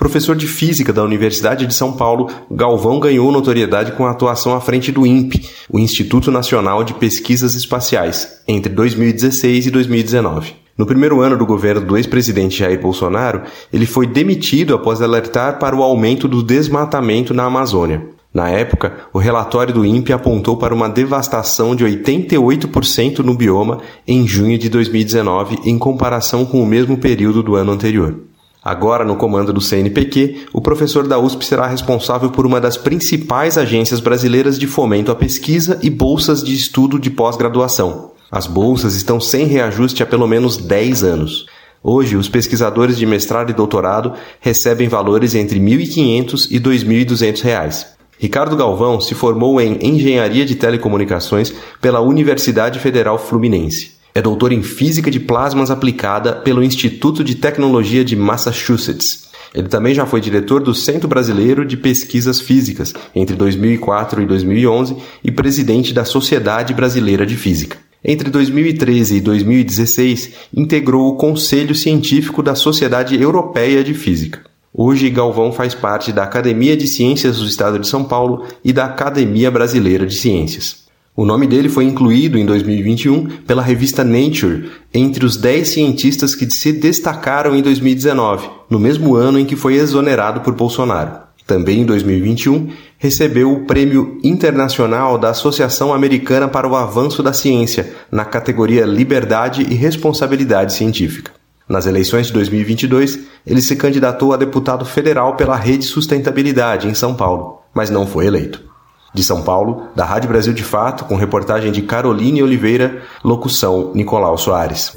[0.01, 4.59] Professor de Física da Universidade de São Paulo, Galvão ganhou notoriedade com a atuação à
[4.59, 10.55] frente do INPE, o Instituto Nacional de Pesquisas Espaciais, entre 2016 e 2019.
[10.75, 15.75] No primeiro ano do governo do ex-presidente Jair Bolsonaro, ele foi demitido após alertar para
[15.75, 18.01] o aumento do desmatamento na Amazônia.
[18.33, 24.27] Na época, o relatório do INPE apontou para uma devastação de 88% no bioma em
[24.27, 28.30] junho de 2019, em comparação com o mesmo período do ano anterior.
[28.63, 33.58] Agora, no comando do CNPq, o professor da USP será responsável por uma das principais
[33.58, 38.12] agências brasileiras de fomento à pesquisa e bolsas de estudo de pós-graduação.
[38.32, 41.47] As bolsas estão sem reajuste há pelo menos 10 anos.
[41.84, 47.88] Hoje, os pesquisadores de mestrado e doutorado recebem valores entre R$ 1.500 e 2.200 reais.
[48.19, 54.00] Ricardo Galvão se formou em Engenharia de Telecomunicações pela Universidade Federal Fluminense.
[54.13, 59.30] É doutor em Física de Plasmas aplicada pelo Instituto de Tecnologia de Massachusetts.
[59.54, 64.97] Ele também já foi diretor do Centro Brasileiro de Pesquisas Físicas entre 2004 e 2011
[65.24, 67.78] e presidente da Sociedade Brasileira de Física.
[68.04, 74.41] Entre 2013 e 2016, integrou o Conselho Científico da Sociedade Europeia de Física.
[74.74, 78.86] Hoje, Galvão faz parte da Academia de Ciências do Estado de São Paulo e da
[78.86, 80.82] Academia Brasileira de Ciências.
[81.13, 86.50] O nome dele foi incluído em 2021 pela revista Nature entre os 10 cientistas que
[86.50, 91.12] se destacaram em 2019, no mesmo ano em que foi exonerado por Bolsonaro.
[91.45, 97.91] Também em 2021, recebeu o Prêmio Internacional da Associação Americana para o Avanço da Ciência,
[98.10, 101.32] na categoria Liberdade e Responsabilidade Científica.
[101.67, 107.15] Nas eleições de 2022, ele se candidatou a deputado federal pela Rede Sustentabilidade em São
[107.15, 108.70] Paulo, mas não foi eleito.
[109.13, 114.38] De São Paulo, da Rádio Brasil de Fato, com reportagem de Caroline Oliveira, locução Nicolau
[114.38, 114.93] Soares.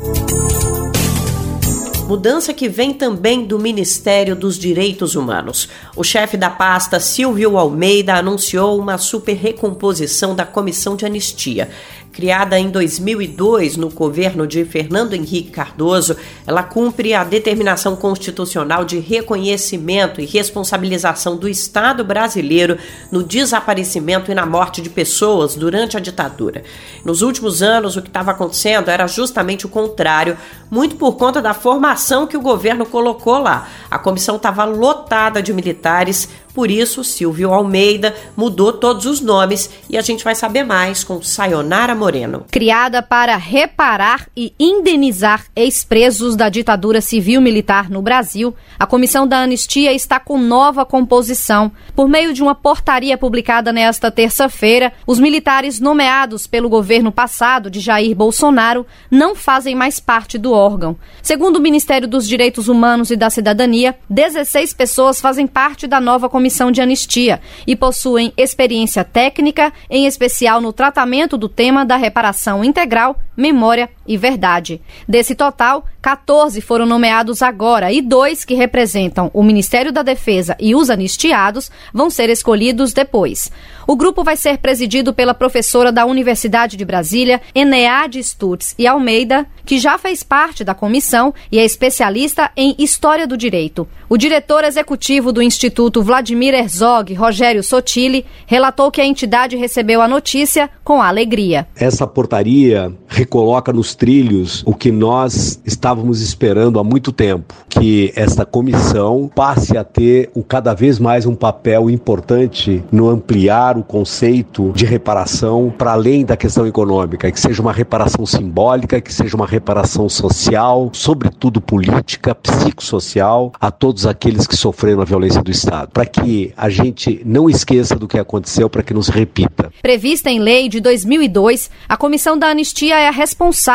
[2.06, 5.70] Mudança que vem também do Ministério dos Direitos Humanos.
[5.96, 11.70] O chefe da pasta, Silvio Almeida, anunciou uma super recomposição da Comissão de Anistia.
[12.14, 19.00] Criada em 2002 no governo de Fernando Henrique Cardoso, ela cumpre a determinação constitucional de
[19.00, 22.78] reconhecimento e responsabilização do Estado brasileiro
[23.10, 26.62] no desaparecimento e na morte de pessoas durante a ditadura.
[27.04, 30.38] Nos últimos anos, o que estava acontecendo era justamente o contrário,
[30.70, 33.68] muito por conta da formação que o governo colocou lá.
[33.90, 39.98] A comissão estava lotada de militares, por isso, Silvio Almeida mudou todos os nomes e
[39.98, 42.46] a gente vai saber mais com Sayonara Moreno.
[42.48, 49.92] Criada para reparar e indenizar ex-presos da ditadura civil-militar no Brasil, a Comissão da Anistia
[49.92, 51.72] está com nova composição.
[51.96, 57.80] Por meio de uma portaria publicada nesta terça-feira, os militares nomeados pelo governo passado de
[57.80, 60.96] Jair Bolsonaro não fazem mais parte do órgão.
[61.20, 66.28] Segundo o Ministério dos Direitos Humanos e da Cidadania, 16 pessoas fazem parte da nova
[66.28, 71.96] comissão comissão de anistia e possuem experiência técnica, em especial no tratamento do tema da
[71.96, 74.80] reparação integral, memória e verdade.
[75.08, 80.74] Desse total, 14 foram nomeados agora e dois que representam o Ministério da Defesa e
[80.74, 83.50] os anistiados vão ser escolhidos depois.
[83.86, 89.46] O grupo vai ser presidido pela professora da Universidade de Brasília, Eneade Stutz e Almeida,
[89.64, 93.86] que já fez parte da comissão e é especialista em História do Direito.
[94.08, 100.08] O diretor executivo do Instituto Vladimir Herzog, Rogério Sotile, relatou que a entidade recebeu a
[100.08, 101.66] notícia com alegria.
[101.74, 108.44] Essa portaria recoloca nos trilhos o que nós estávamos esperando há muito tempo, que esta
[108.44, 114.72] comissão passe a ter um, cada vez mais um papel importante no ampliar o conceito
[114.74, 119.46] de reparação para além da questão econômica, que seja uma reparação simbólica, que seja uma
[119.46, 126.06] reparação social, sobretudo política, psicossocial, a todos aqueles que sofreram a violência do Estado, para
[126.06, 129.70] que a gente não esqueça do que aconteceu, para que não se repita.
[129.82, 133.12] Prevista em lei de 2002, a Comissão da Anistia é a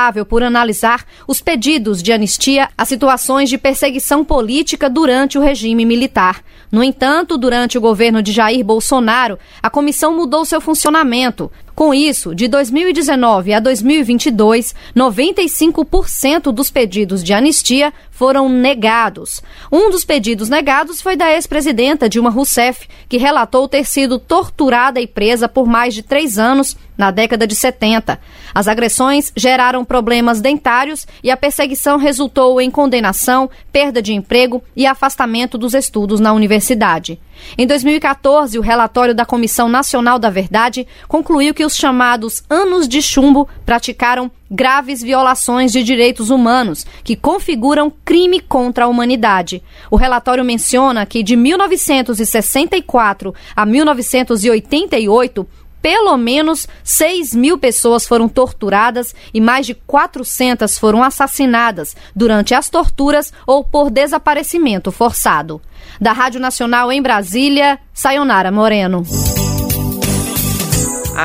[0.09, 5.85] responsável por analisar os pedidos de anistia a situações de perseguição política durante o regime
[5.85, 6.43] militar.
[6.71, 11.51] No entanto, durante o governo de Jair Bolsonaro, a comissão mudou seu funcionamento.
[11.73, 19.41] Com isso, de 2019 a 2022, 95% dos pedidos de anistia foram negados.
[19.71, 25.07] Um dos pedidos negados foi da ex-presidenta Dilma Rousseff, que relatou ter sido torturada e
[25.07, 28.19] presa por mais de três anos na década de 70.
[28.53, 34.85] As agressões geraram problemas dentários e a perseguição resultou em condenação, perda de emprego e
[34.85, 37.19] afastamento dos estudos na universidade.
[37.57, 43.01] Em 2014, o relatório da Comissão Nacional da Verdade concluiu que os chamados anos de
[43.01, 49.61] chumbo praticaram graves violações de direitos humanos que configuram crime contra a humanidade.
[49.91, 55.47] O relatório menciona que de 1964 a 1988
[55.81, 62.69] pelo menos 6 mil pessoas foram torturadas e mais de 400 foram assassinadas durante as
[62.69, 65.61] torturas ou por desaparecimento forçado.
[65.99, 69.03] Da Rádio Nacional em Brasília, Sayonara Moreno.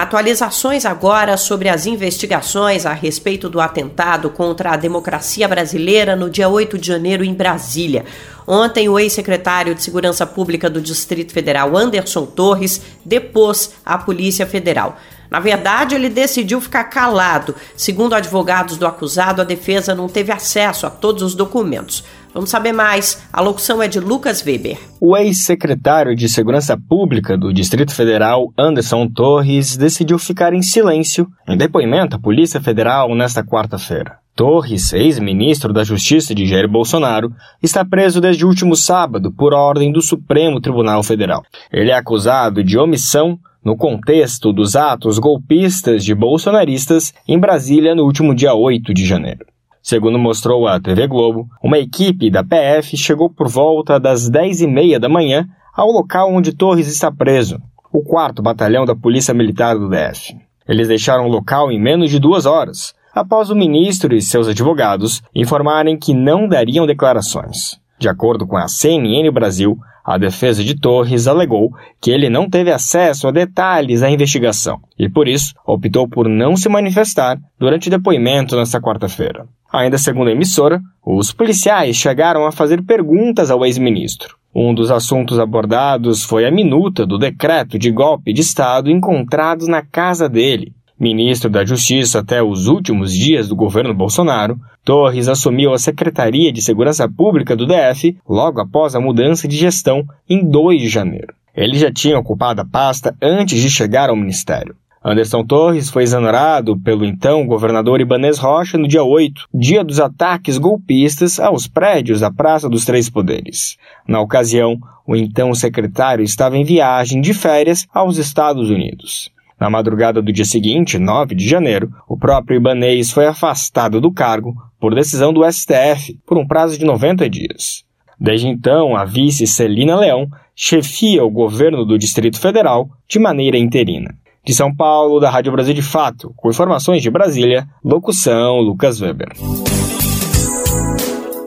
[0.03, 6.49] Atualizações agora sobre as investigações a respeito do atentado contra a democracia brasileira no dia
[6.49, 8.05] 8 de janeiro em Brasília.
[8.45, 14.99] Ontem, o ex-secretário de Segurança Pública do Distrito Federal, Anderson Torres, depôs a Polícia Federal.
[15.31, 17.55] Na verdade, ele decidiu ficar calado.
[17.77, 22.03] Segundo advogados do acusado, a defesa não teve acesso a todos os documentos.
[22.35, 23.23] Vamos saber mais.
[23.33, 24.77] A locução é de Lucas Weber.
[25.01, 31.57] O ex-secretário de Segurança Pública do Distrito Federal, Anderson Torres, decidiu ficar em silêncio em
[31.57, 34.19] depoimento à Polícia Federal nesta quarta-feira.
[34.35, 37.31] Torres, ex-ministro da Justiça de Jair Bolsonaro,
[37.63, 41.45] está preso desde o último sábado por ordem do Supremo Tribunal Federal.
[41.73, 48.03] Ele é acusado de omissão no contexto dos atos golpistas de bolsonaristas em Brasília no
[48.03, 49.47] último dia 8 de janeiro.
[49.85, 55.11] Segundo mostrou a TV Globo, uma equipe da PF chegou por volta das 10h30 da
[55.11, 57.61] manhã ao local onde Torres está preso,
[57.93, 60.35] o 4 Batalhão da Polícia Militar do DF.
[60.67, 65.23] Eles deixaram o local em menos de duas horas, após o ministro e seus advogados
[65.35, 67.79] informarem que não dariam declarações.
[67.99, 71.71] De acordo com a CNN Brasil, a defesa de Torres alegou
[72.01, 76.57] que ele não teve acesso a detalhes da investigação e, por isso, optou por não
[76.57, 79.47] se manifestar durante o depoimento nesta quarta-feira.
[79.75, 84.37] Ainda segundo a emissora, os policiais chegaram a fazer perguntas ao ex-ministro.
[84.55, 89.83] Um dos assuntos abordados foi a minuta do decreto de golpe de Estado encontrado na
[89.83, 90.73] casa dele.
[90.97, 96.63] Ministro da Justiça até os últimos dias do governo Bolsonaro, Torres assumiu a Secretaria de
[96.63, 101.35] Segurança Pública do DF logo após a mudança de gestão em 2 de janeiro.
[101.53, 104.77] Ele já tinha ocupado a pasta antes de chegar ao ministério.
[105.07, 110.57] Anderson Torres foi exonerado pelo então governador Ibanez Rocha no dia 8, dia dos ataques
[110.57, 113.77] golpistas aos prédios da Praça dos Três Poderes.
[114.09, 119.31] Na ocasião, o então secretário estava em viagem de férias aos Estados Unidos.
[119.61, 124.55] Na madrugada do dia seguinte, 9 de janeiro, o próprio Ibanez foi afastado do cargo
[124.81, 127.85] por decisão do STF por um prazo de 90 dias.
[128.19, 134.15] Desde então, a vice Celina Leão chefia o governo do Distrito Federal de maneira interina.
[134.45, 139.33] De São Paulo, da Rádio Brasil de Fato, com informações de Brasília, locução Lucas Weber.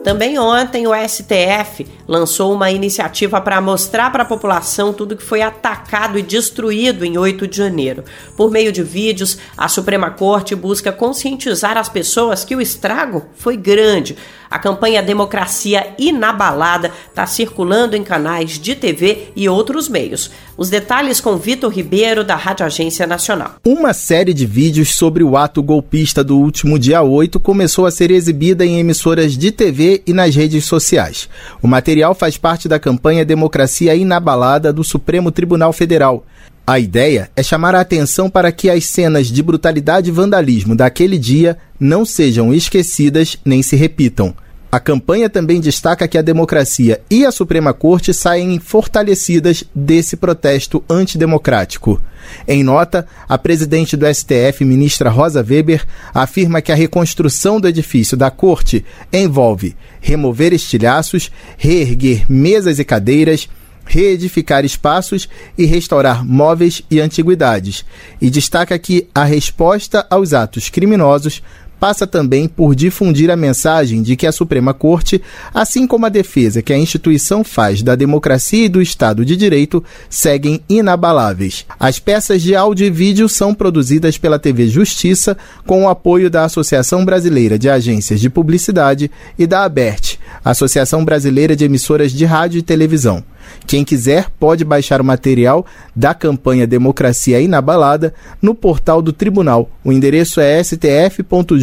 [0.02, 5.42] Também ontem o STF lançou uma iniciativa para mostrar para a população tudo que foi
[5.42, 8.02] atacado e destruído em 8 de janeiro.
[8.34, 13.56] Por meio de vídeos, a Suprema Corte busca conscientizar as pessoas que o estrago foi
[13.56, 14.16] grande.
[14.50, 20.30] A campanha Democracia Inabalada está circulando em canais de TV e outros meios.
[20.56, 23.56] Os detalhes com Vitor Ribeiro, da Rádio Agência Nacional.
[23.64, 28.10] Uma série de vídeos sobre o ato golpista do último dia 8 começou a ser
[28.10, 31.28] exibida em emissoras de TV e nas redes sociais.
[31.62, 36.24] O material faz parte da campanha Democracia Inabalada do Supremo Tribunal Federal.
[36.68, 41.16] A ideia é chamar a atenção para que as cenas de brutalidade e vandalismo daquele
[41.16, 44.34] dia não sejam esquecidas nem se repitam.
[44.70, 50.84] A campanha também destaca que a democracia e a Suprema Corte saem fortalecidas desse protesto
[50.90, 52.02] antidemocrático.
[52.46, 58.14] Em nota, a presidente do STF, ministra Rosa Weber, afirma que a reconstrução do edifício
[58.14, 63.48] da Corte envolve remover estilhaços, reerguer mesas e cadeiras,
[63.88, 67.84] reedificar espaços e restaurar móveis e antiguidades,
[68.20, 71.42] e destaca que a resposta aos atos criminosos
[71.78, 75.22] passa também por difundir a mensagem de que a Suprema Corte,
[75.54, 79.82] assim como a defesa que a instituição faz da democracia e do Estado de Direito,
[80.10, 81.64] seguem inabaláveis.
[81.78, 85.36] As peças de áudio e vídeo são produzidas pela TV Justiça
[85.66, 91.54] com o apoio da Associação Brasileira de Agências de Publicidade e da ABERT, Associação Brasileira
[91.54, 93.22] de Emissoras de Rádio e Televisão.
[93.66, 99.70] Quem quiser pode baixar o material da campanha Democracia Inabalada no portal do Tribunal.
[99.84, 101.58] O endereço é stf.jus.br.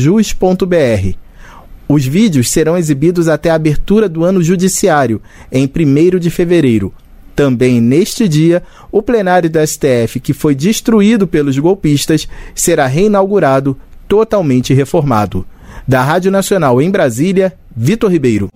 [1.87, 5.21] Os vídeos serão exibidos até a abertura do ano judiciário,
[5.51, 6.91] em 1 de fevereiro.
[7.35, 13.77] Também neste dia, o plenário do STF, que foi destruído pelos golpistas, será reinaugurado,
[14.07, 15.45] totalmente reformado.
[15.87, 18.49] Da Rádio Nacional em Brasília, Vitor Ribeiro.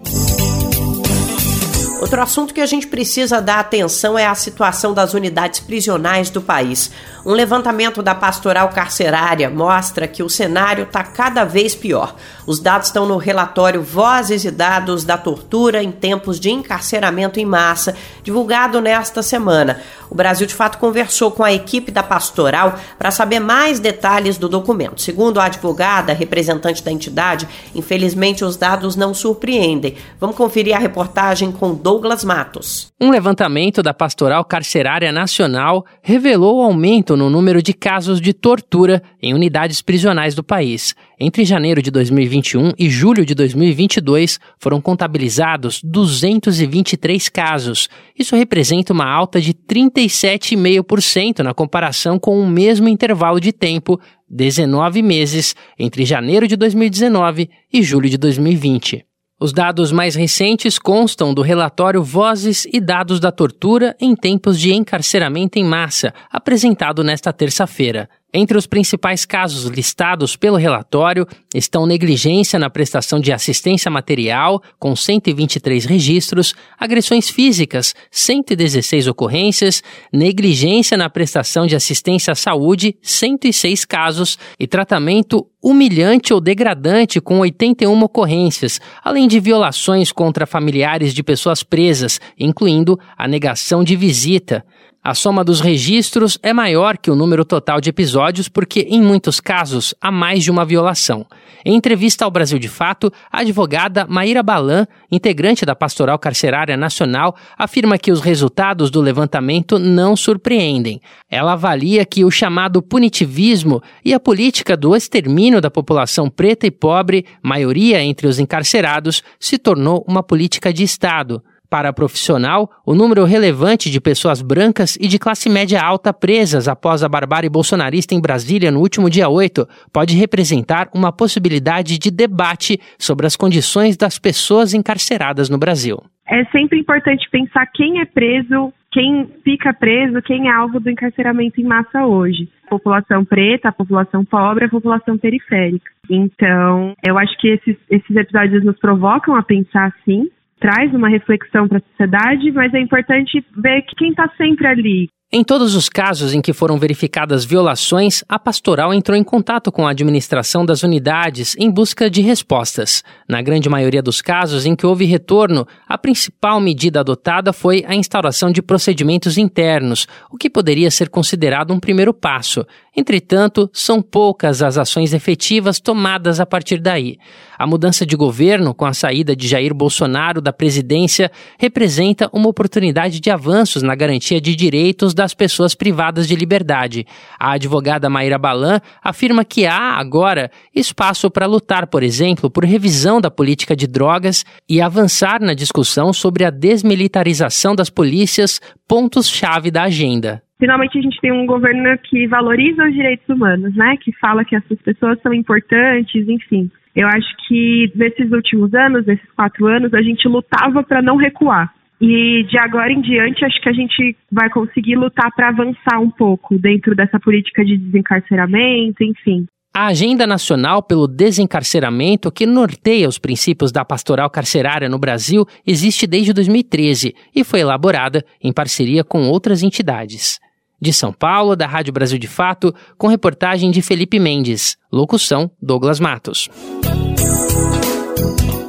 [1.99, 6.41] Outro assunto que a gente precisa dar atenção é a situação das unidades prisionais do
[6.41, 6.89] país.
[7.25, 12.15] Um levantamento da pastoral carcerária mostra que o cenário está cada vez pior.
[12.47, 17.45] Os dados estão no relatório Vozes e Dados da Tortura em Tempos de Encarceramento em
[17.45, 17.93] Massa,
[18.23, 19.81] divulgado nesta semana.
[20.09, 24.49] O Brasil, de fato, conversou com a equipe da pastoral para saber mais detalhes do
[24.49, 25.01] documento.
[25.01, 29.95] Segundo a advogada, representante da entidade, infelizmente os dados não surpreendem.
[30.19, 32.93] Vamos conferir a reportagem com Douglas Matos.
[33.01, 39.01] Um levantamento da Pastoral Carcerária Nacional revelou o aumento no número de casos de tortura
[39.19, 40.93] em unidades prisionais do país.
[41.19, 47.89] Entre janeiro de 2021 e julho de 2022, foram contabilizados 223 casos.
[48.15, 55.01] Isso representa uma alta de 37,5% na comparação com o mesmo intervalo de tempo, 19
[55.01, 59.08] meses, entre janeiro de 2019 e julho de 2020.
[59.41, 64.73] Os dados mais recentes constam do relatório Vozes e Dados da Tortura em Tempos de
[64.73, 68.09] Encarceramento em Massa, apresentado nesta terça-feira.
[68.31, 74.95] Entre os principais casos listados pelo relatório estão negligência na prestação de assistência material, com
[74.95, 79.81] 123 registros, agressões físicas, 116 ocorrências,
[80.13, 87.39] negligência na prestação de assistência à saúde, 106 casos, e tratamento humilhante ou degradante, com
[87.39, 94.63] 81 ocorrências, além de violações contra familiares de pessoas presas, incluindo a negação de visita.
[95.09, 99.39] A soma dos registros é maior que o número total de episódios porque, em muitos
[99.39, 101.25] casos, há mais de uma violação.
[101.65, 107.35] Em entrevista ao Brasil de Fato, a advogada Maíra Balan, integrante da Pastoral Carcerária Nacional,
[107.57, 111.01] afirma que os resultados do levantamento não surpreendem.
[111.27, 116.71] Ela avalia que o chamado punitivismo e a política do extermínio da população preta e
[116.71, 121.41] pobre, maioria entre os encarcerados, se tornou uma política de Estado.
[121.69, 126.67] Para a profissional, o número relevante de pessoas brancas e de classe média alta presas
[126.67, 132.09] após a barbárie bolsonarista em Brasília no último dia 8 pode representar uma possibilidade de
[132.09, 135.99] debate sobre as condições das pessoas encarceradas no Brasil.
[136.27, 141.61] É sempre importante pensar quem é preso, quem fica preso, quem é alvo do encarceramento
[141.61, 142.49] em massa hoje.
[142.65, 145.91] A população preta, a população pobre, a população periférica.
[146.09, 150.29] Então, eu acho que esses, esses episódios nos provocam a pensar assim
[150.59, 155.09] traz uma reflexão para a sociedade, mas é importante ver que quem está sempre ali,
[155.31, 159.85] em todos os casos em que foram verificadas violações, a pastoral entrou em contato com
[159.85, 163.03] a administração das unidades em busca de respostas.
[163.27, 167.93] Na grande maioria dos casos em que houve retorno, a principal medida adotada foi a
[167.93, 172.65] instauração de procedimentos internos, o que poderia ser considerado um primeiro passo.
[172.95, 177.17] Entretanto, são poucas as ações efetivas tomadas a partir daí.
[177.57, 183.19] A mudança de governo, com a saída de Jair Bolsonaro da presidência, representa uma oportunidade
[183.19, 187.05] de avanços na garantia de direitos das pessoas privadas de liberdade.
[187.39, 193.21] A advogada Maíra Balan afirma que há, agora, espaço para lutar, por exemplo, por revisão
[193.21, 199.83] da política de drogas e avançar na discussão sobre a desmilitarização das polícias, pontos-chave da
[199.83, 203.97] agenda finalmente a gente tem um governo que valoriza os direitos humanos, né?
[203.97, 206.69] Que fala que essas pessoas são importantes, enfim.
[206.95, 211.73] Eu acho que nesses últimos anos, nesses quatro anos, a gente lutava para não recuar.
[212.01, 216.09] E de agora em diante, acho que a gente vai conseguir lutar para avançar um
[216.09, 219.45] pouco dentro dessa política de desencarceramento, enfim.
[219.73, 226.07] A Agenda Nacional pelo Desencarceramento, que norteia os princípios da pastoral carcerária no Brasil, existe
[226.07, 230.39] desde 2013 e foi elaborada em parceria com outras entidades.
[230.81, 234.77] De São Paulo, da Rádio Brasil de Fato, com reportagem de Felipe Mendes.
[234.91, 236.49] Locução: Douglas Matos.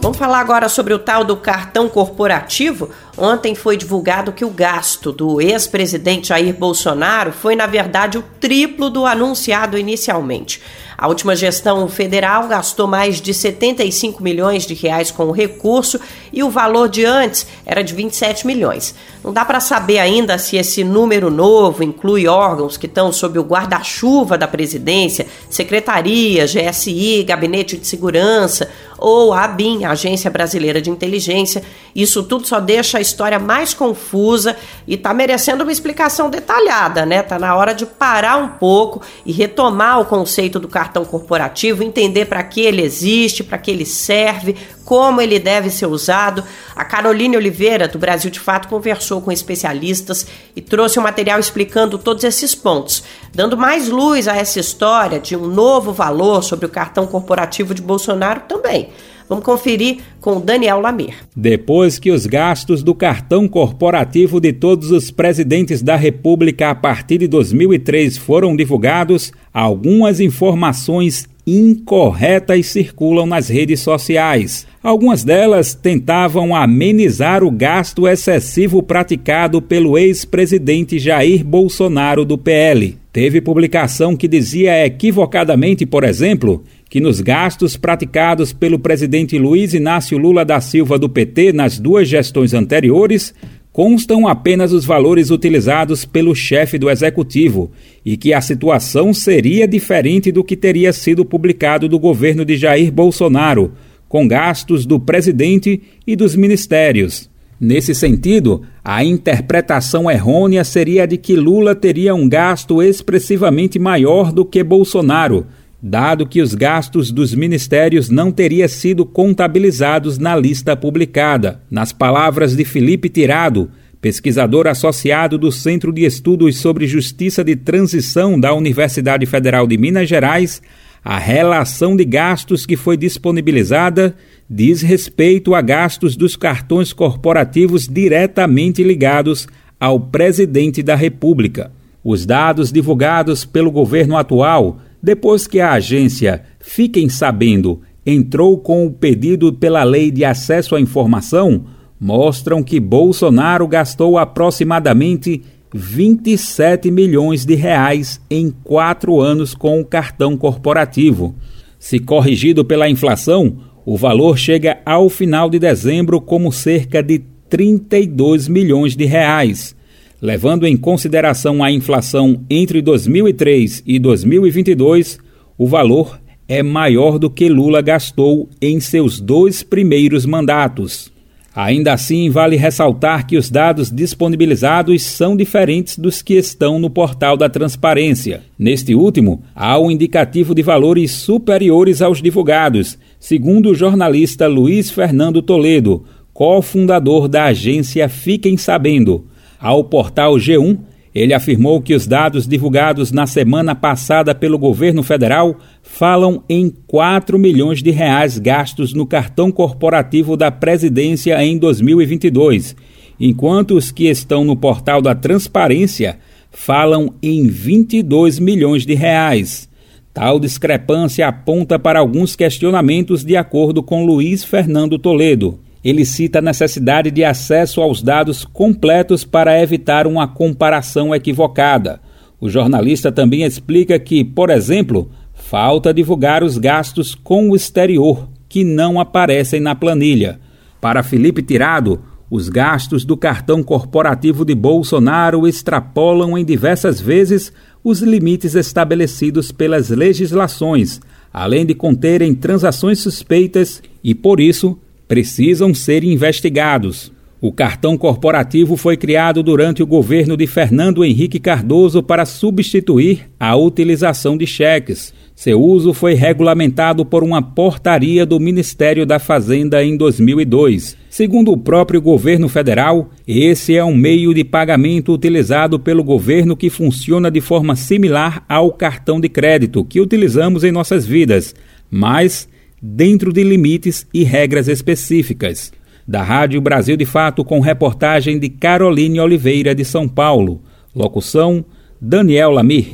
[0.02, 2.88] Vamos falar agora sobre o tal do cartão corporativo.
[3.18, 8.88] Ontem foi divulgado que o gasto do ex-presidente Jair Bolsonaro foi, na verdade, o triplo
[8.88, 10.62] do anunciado inicialmente.
[10.96, 15.98] A última gestão federal gastou mais de 75 milhões de reais com o recurso
[16.30, 18.94] e o valor de antes era de 27 milhões.
[19.24, 23.42] Não dá para saber ainda se esse número novo inclui órgãos que estão sob o
[23.42, 28.68] guarda-chuva da presidência, secretaria, GSI, gabinete de segurança
[29.00, 31.62] ou a ABIN, Agência Brasileira de Inteligência.
[31.94, 37.22] Isso tudo só deixa a história mais confusa e está merecendo uma explicação detalhada, né?
[37.22, 42.26] Tá na hora de parar um pouco e retomar o conceito do cartão corporativo, entender
[42.26, 44.54] para que ele existe, para que ele serve,
[44.90, 46.42] como ele deve ser usado.
[46.74, 50.26] A Caroline Oliveira, do Brasil de Fato, conversou com especialistas
[50.56, 55.36] e trouxe um material explicando todos esses pontos, dando mais luz a essa história de
[55.36, 58.88] um novo valor sobre o cartão corporativo de Bolsonaro também.
[59.28, 61.14] Vamos conferir com o Daniel Lamir.
[61.36, 67.18] Depois que os gastos do cartão corporativo de todos os presidentes da República a partir
[67.18, 71.28] de 2003 foram divulgados, algumas informações
[71.58, 74.66] incorretas circulam nas redes sociais.
[74.82, 82.96] Algumas delas tentavam amenizar o gasto excessivo praticado pelo ex-presidente Jair Bolsonaro do PL.
[83.12, 90.16] Teve publicação que dizia equivocadamente, por exemplo, que nos gastos praticados pelo presidente Luiz Inácio
[90.16, 93.34] Lula da Silva do PT nas duas gestões anteriores
[93.72, 97.70] constam apenas os valores utilizados pelo chefe do executivo
[98.04, 102.90] e que a situação seria diferente do que teria sido publicado do governo de Jair
[102.90, 103.72] Bolsonaro,
[104.08, 107.30] com gastos do presidente e dos ministérios.
[107.60, 114.46] Nesse sentido, a interpretação errônea seria de que Lula teria um gasto expressivamente maior do
[114.46, 115.46] que Bolsonaro
[115.82, 121.60] dado que os gastos dos ministérios não teriam sido contabilizados na lista publicada.
[121.70, 123.70] Nas palavras de Felipe Tirado,
[124.00, 130.08] pesquisador associado do Centro de Estudos sobre Justiça de Transição da Universidade Federal de Minas
[130.08, 130.62] Gerais,
[131.02, 134.14] a relação de gastos que foi disponibilizada
[134.48, 141.70] diz respeito a gastos dos cartões corporativos diretamente ligados ao presidente da República.
[142.04, 148.90] Os dados divulgados pelo governo atual depois que a agência Fiquem Sabendo entrou com o
[148.90, 151.64] pedido pela Lei de Acesso à Informação,
[151.98, 155.42] mostram que Bolsonaro gastou aproximadamente
[155.72, 161.34] 27 milhões de reais em quatro anos com o cartão corporativo.
[161.78, 168.48] Se corrigido pela inflação, o valor chega ao final de dezembro como cerca de 32
[168.48, 169.74] milhões de reais.
[170.22, 175.18] Levando em consideração a inflação entre 2003 e 2022,
[175.56, 181.10] o valor é maior do que Lula gastou em seus dois primeiros mandatos.
[181.54, 187.36] Ainda assim, vale ressaltar que os dados disponibilizados são diferentes dos que estão no portal
[187.36, 188.42] da transparência.
[188.58, 195.40] Neste último, há um indicativo de valores superiores aos divulgados, segundo o jornalista Luiz Fernando
[195.40, 199.24] Toledo, cofundador da agência Fiquem Sabendo.
[199.60, 200.78] Ao portal G1,
[201.14, 207.38] ele afirmou que os dados divulgados na semana passada pelo governo federal falam em 4
[207.38, 212.74] milhões de reais gastos no cartão corporativo da presidência em 2022,
[213.18, 216.18] enquanto os que estão no portal da Transparência
[216.50, 219.68] falam em 22 milhões de reais.
[220.14, 226.42] Tal discrepância aponta para alguns questionamentos de acordo com Luiz Fernando Toledo ele cita a
[226.42, 232.00] necessidade de acesso aos dados completos para evitar uma comparação equivocada.
[232.40, 238.62] O jornalista também explica que, por exemplo, falta divulgar os gastos com o exterior, que
[238.62, 240.38] não aparecem na planilha.
[240.80, 242.00] Para Felipe Tirado,
[242.30, 247.52] os gastos do cartão corporativo de Bolsonaro extrapolam em diversas vezes
[247.82, 251.00] os limites estabelecidos pelas legislações,
[251.32, 254.78] além de conterem transações suspeitas e, por isso,
[255.10, 257.10] precisam ser investigados.
[257.40, 263.56] O cartão corporativo foi criado durante o governo de Fernando Henrique Cardoso para substituir a
[263.56, 265.12] utilização de cheques.
[265.34, 270.96] Seu uso foi regulamentado por uma portaria do Ministério da Fazenda em 2002.
[271.08, 276.70] Segundo o próprio governo federal, esse é um meio de pagamento utilizado pelo governo que
[276.70, 281.52] funciona de forma similar ao cartão de crédito que utilizamos em nossas vidas,
[281.90, 282.48] mas
[282.80, 285.72] dentro de limites e regras específicas.
[286.06, 290.62] Da Rádio Brasil de Fato, com reportagem de Caroline Oliveira de São Paulo.
[290.94, 291.64] Locução:
[292.00, 292.88] Daniel Lamir.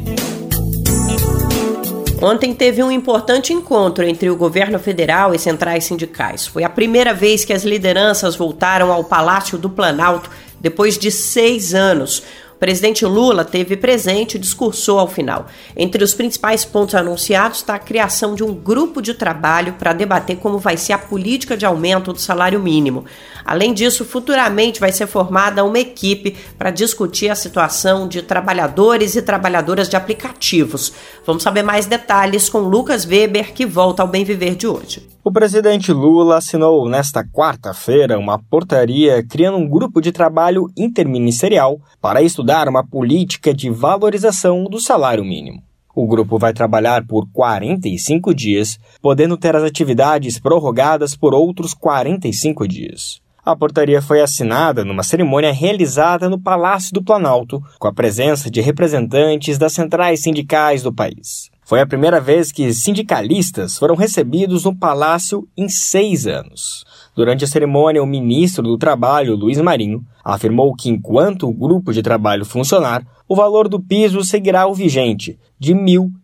[2.20, 6.46] Ontem teve um importante encontro entre o governo federal e centrais sindicais.
[6.46, 11.74] Foi a primeira vez que as lideranças voltaram ao Palácio do Planalto depois de seis
[11.74, 12.22] anos.
[12.56, 15.44] O presidente Lula teve presente e discursou ao final.
[15.76, 20.38] Entre os principais pontos anunciados está a criação de um grupo de trabalho para debater
[20.38, 23.04] como vai ser a política de aumento do salário mínimo.
[23.44, 29.20] Além disso, futuramente vai ser formada uma equipe para discutir a situação de trabalhadores e
[29.20, 30.94] trabalhadoras de aplicativos.
[31.26, 35.06] Vamos saber mais detalhes com Lucas Weber, que volta ao Bem Viver de hoje.
[35.26, 42.22] O presidente Lula assinou nesta quarta-feira uma portaria criando um grupo de trabalho interministerial para
[42.22, 45.62] estudar uma política de valorização do salário mínimo.
[45.94, 52.68] O grupo vai trabalhar por 45 dias, podendo ter as atividades prorrogadas por outros 45
[52.68, 53.20] dias.
[53.44, 58.60] A portaria foi assinada numa cerimônia realizada no Palácio do Planalto, com a presença de
[58.60, 61.50] representantes das centrais sindicais do país.
[61.66, 66.84] Foi a primeira vez que sindicalistas foram recebidos no palácio em seis anos.
[67.12, 72.02] Durante a cerimônia, o ministro do Trabalho, Luiz Marinho, afirmou que enquanto o grupo de
[72.02, 75.80] trabalho funcionar, o valor do piso seguirá o vigente, de R$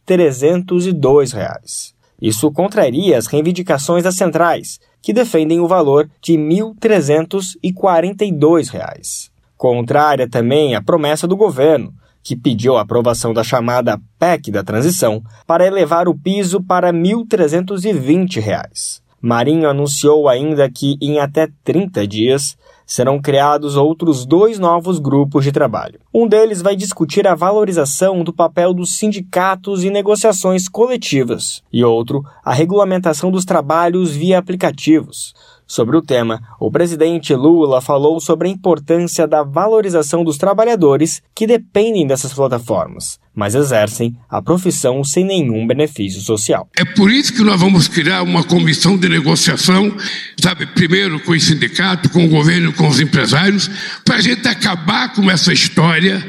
[0.07, 1.93] 1.302.
[2.21, 9.29] Isso contraria as reivindicações das centrais, que defendem o valor de R$ 1.342.
[9.57, 11.93] Contrária também à promessa do governo,
[12.23, 16.99] que pediu a aprovação da chamada PEC da transição para elevar o piso para R$
[16.99, 19.01] 1.320.
[19.21, 25.53] Marinho anunciou ainda que, em até 30 dias, serão criados outros dois novos grupos de
[25.53, 26.01] trabalho.
[26.13, 32.25] Um deles vai discutir a valorização do papel dos sindicatos em negociações coletivas, e outro,
[32.45, 35.33] a regulamentação dos trabalhos via aplicativos,
[35.73, 41.47] Sobre o tema, o presidente Lula falou sobre a importância da valorização dos trabalhadores que
[41.47, 46.69] dependem dessas plataformas, mas exercem a profissão sem nenhum benefício social.
[46.77, 49.97] É por isso que nós vamos criar uma comissão de negociação,
[50.39, 53.71] sabe, primeiro com os sindicatos, com o governo, com os empresários,
[54.05, 56.23] para a gente acabar com essa história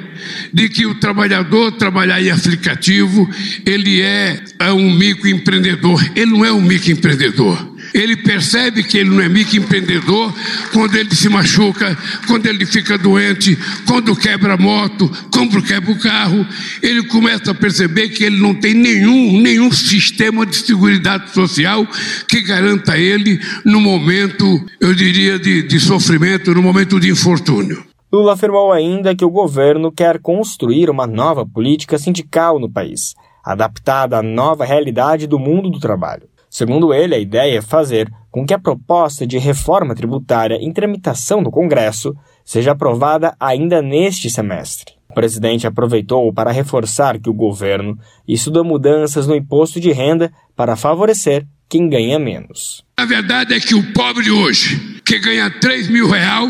[0.53, 3.29] de que o trabalhador trabalhar em aplicativo,
[3.65, 6.01] ele é, é um microempreendedor.
[6.15, 7.72] Ele não é um microempreendedor.
[7.93, 10.33] Ele percebe que ele não é microempreendedor
[10.71, 15.99] quando ele se machuca, quando ele fica doente, quando quebra a moto, quando quebra o
[15.99, 16.45] carro.
[16.81, 21.85] Ele começa a perceber que ele não tem nenhum, nenhum sistema de seguridade social
[22.27, 24.45] que garanta ele no momento,
[24.79, 27.83] eu diria, de, de sofrimento, no momento de infortúnio.
[28.11, 34.19] Lula afirmou ainda que o governo quer construir uma nova política sindical no país, adaptada
[34.19, 36.32] à nova realidade do mundo do trabalho.
[36.53, 41.41] Segundo ele, a ideia é fazer com que a proposta de reforma tributária em tramitação
[41.41, 44.93] do Congresso seja aprovada ainda neste semestre.
[45.09, 47.97] O presidente aproveitou para reforçar que o governo
[48.27, 52.83] estuda mudanças no imposto de renda para favorecer quem ganha menos.
[52.97, 56.49] A verdade é que o pobre hoje, que ganha 3 mil real,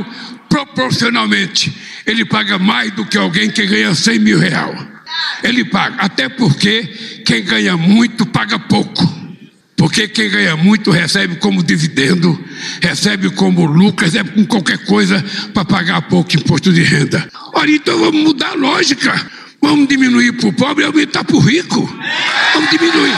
[0.50, 1.74] proporcionalmente,
[2.06, 4.74] ele paga mais do que alguém que ganha 100 mil real.
[5.42, 9.24] Ele paga, até porque quem ganha muito paga pouco.
[9.84, 12.40] Porque quem ganha muito recebe como dividendo,
[12.82, 15.22] recebe como lucro, recebe com qualquer coisa
[15.54, 17.28] para pagar pouco imposto de renda.
[17.54, 19.14] Ora, então vamos mudar a lógica.
[19.62, 21.86] Vamos diminuir para o pobre e aumentar para o rico.
[22.54, 23.14] Vamos diminuir.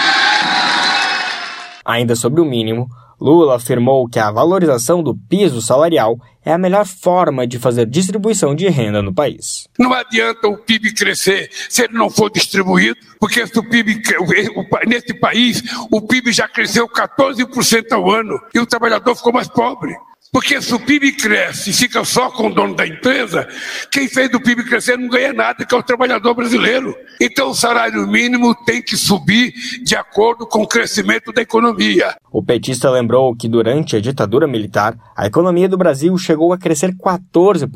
[1.85, 2.89] Ainda sobre o mínimo,
[3.21, 8.53] Lula afirmou que a valorização do piso salarial é a melhor forma de fazer distribuição
[8.53, 9.67] de renda no país.
[9.79, 14.01] Não adianta o PIB crescer se ele não for distribuído, porque se o PIB,
[14.87, 19.95] nesse país o PIB já cresceu 14% ao ano e o trabalhador ficou mais pobre.
[20.35, 23.47] Porque se o PIB cresce e fica só com o dono da empresa,
[23.89, 26.93] quem fez o PIB crescer não ganha nada, que é o trabalhador brasileiro.
[27.21, 32.17] Então o salário mínimo tem que subir de acordo com o crescimento da economia.
[32.29, 36.93] O petista lembrou que durante a ditadura militar, a economia do Brasil chegou a crescer
[36.93, 37.69] 14%.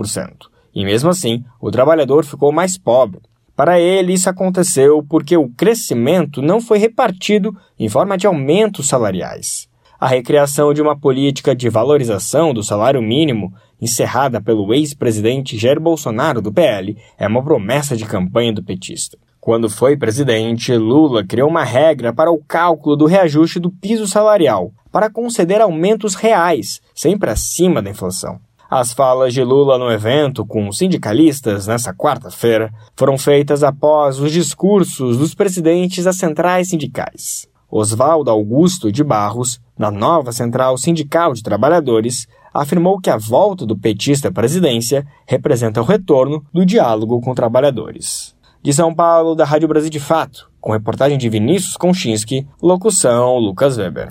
[0.76, 3.22] E mesmo assim, o trabalhador ficou mais pobre.
[3.56, 9.69] Para ele, isso aconteceu porque o crescimento não foi repartido em forma de aumentos salariais.
[10.00, 16.42] A recriação de uma política de valorização do salário mínimo, encerrada pelo ex-presidente Jair Bolsonaro
[16.42, 19.18] do PL, é uma promessa de campanha do petista.
[19.42, 24.72] Quando foi presidente, Lula criou uma regra para o cálculo do reajuste do piso salarial,
[24.90, 28.40] para conceder aumentos reais, sempre acima da inflação.
[28.70, 35.18] As falas de Lula no evento com sindicalistas nessa quarta-feira foram feitas após os discursos
[35.18, 37.50] dos presidentes das centrais sindicais.
[37.72, 43.78] Oswaldo Augusto de Barros, na nova Central Sindical de Trabalhadores, afirmou que a volta do
[43.78, 48.36] petista à presidência representa o retorno do diálogo com trabalhadores.
[48.62, 53.78] De São Paulo, da Rádio Brasil de Fato, Com reportagem de Vinícius Konchinski, locução Lucas
[53.78, 54.10] Weber.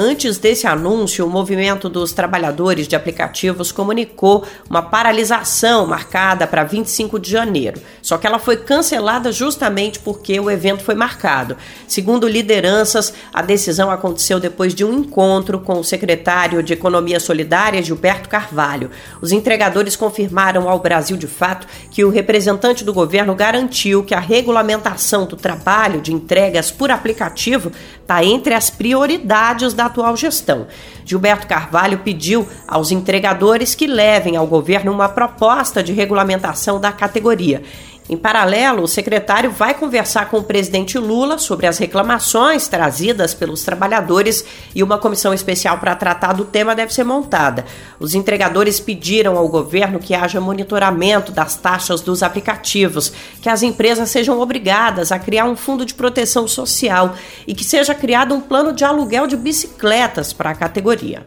[0.00, 7.18] Antes desse anúncio, o movimento dos trabalhadores de aplicativos comunicou uma paralisação marcada para 25
[7.18, 7.80] de janeiro.
[8.00, 11.56] Só que ela foi cancelada justamente porque o evento foi marcado.
[11.88, 17.82] Segundo lideranças, a decisão aconteceu depois de um encontro com o secretário de Economia Solidária,
[17.82, 18.92] Gilberto Carvalho.
[19.20, 24.20] Os entregadores confirmaram ao Brasil de fato que o representante do governo garantiu que a
[24.20, 30.66] regulamentação do trabalho de entregas por aplicativo está entre as prioridades da atual gestão.
[31.04, 37.62] Gilberto Carvalho pediu aos entregadores que levem ao governo uma proposta de regulamentação da categoria.
[38.08, 43.62] Em paralelo, o secretário vai conversar com o presidente Lula sobre as reclamações trazidas pelos
[43.64, 47.66] trabalhadores e uma comissão especial para tratar do tema deve ser montada.
[48.00, 54.08] Os entregadores pediram ao governo que haja monitoramento das taxas dos aplicativos, que as empresas
[54.08, 57.14] sejam obrigadas a criar um fundo de proteção social
[57.46, 61.26] e que seja criado um plano de aluguel de bicicletas para a categoria.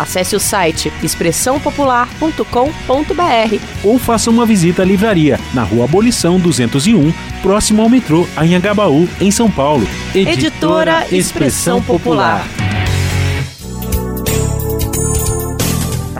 [0.00, 7.82] acesse o site expressãopopular.com.br ou faça uma visita à livraria na Rua Abolição 201, próximo
[7.82, 9.86] ao metrô Anhangabaú, em São Paulo.
[10.14, 12.46] Editora Expressão Popular.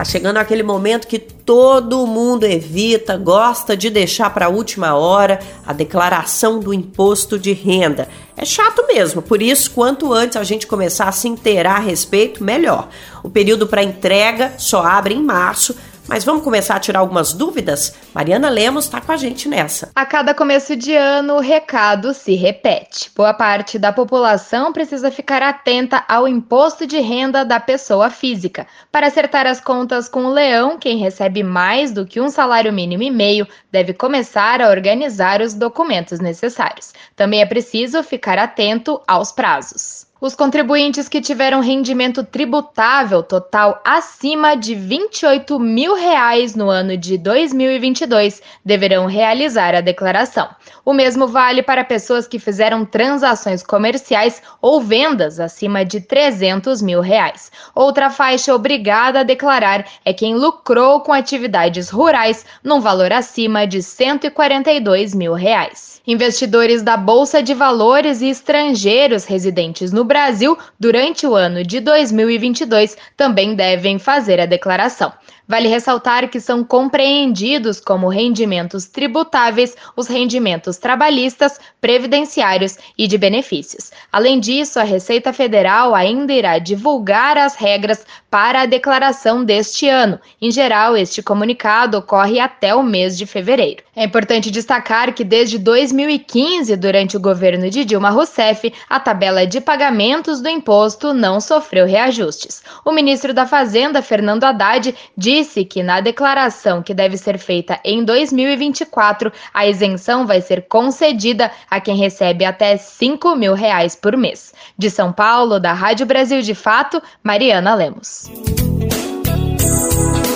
[0.01, 5.39] Tá chegando aquele momento que todo mundo evita, gosta de deixar para a última hora
[5.63, 8.09] a declaração do imposto de renda.
[8.35, 12.43] É chato mesmo, por isso, quanto antes a gente começar a se inteirar a respeito,
[12.43, 12.89] melhor.
[13.21, 15.75] O período para entrega só abre em março,
[16.07, 17.95] mas vamos começar a tirar algumas dúvidas?
[18.13, 19.91] Mariana Lemos está com a gente nessa.
[19.95, 23.11] A cada começo de ano, o recado se repete.
[23.15, 28.67] Boa parte da população precisa ficar atenta ao imposto de renda da pessoa física.
[28.91, 33.03] Para acertar as contas com o leão, quem recebe mais do que um salário mínimo
[33.03, 36.93] e meio deve começar a organizar os documentos necessários.
[37.15, 40.10] Também é preciso ficar atento aos prazos.
[40.21, 47.17] Os contribuintes que tiveram rendimento tributável total acima de 28 mil reais no ano de
[47.17, 50.47] 2022 deverão realizar a declaração.
[50.85, 57.01] O mesmo vale para pessoas que fizeram transações comerciais ou vendas acima de 300 mil
[57.01, 57.51] reais.
[57.73, 63.81] Outra faixa obrigada a declarar é quem lucrou com atividades rurais num valor acima de
[63.81, 65.90] 142 mil reais.
[66.11, 72.97] Investidores da Bolsa de Valores e estrangeiros residentes no Brasil durante o ano de 2022
[73.15, 75.13] também devem fazer a declaração.
[75.51, 83.91] Vale ressaltar que são compreendidos como rendimentos tributáveis os rendimentos trabalhistas, previdenciários e de benefícios.
[84.13, 90.17] Além disso, a Receita Federal ainda irá divulgar as regras para a declaração deste ano.
[90.41, 93.83] Em geral, este comunicado ocorre até o mês de fevereiro.
[93.93, 99.59] É importante destacar que desde 2015, durante o governo de Dilma Rousseff, a tabela de
[99.59, 102.63] pagamentos do imposto não sofreu reajustes.
[102.85, 108.03] O ministro da Fazenda, Fernando Haddad, disse que na declaração que deve ser feita em
[108.03, 114.53] 2024, a isenção vai ser concedida a quem recebe até 5 mil reais por mês.
[114.77, 118.29] De São Paulo, da Rádio Brasil de Fato, Mariana Lemos.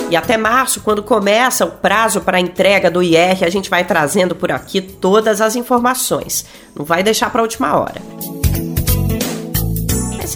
[0.08, 3.84] E até março, quando começa o prazo para a entrega do IR, a gente vai
[3.84, 6.46] trazendo por aqui todas as informações.
[6.76, 8.00] Não vai deixar para a última hora.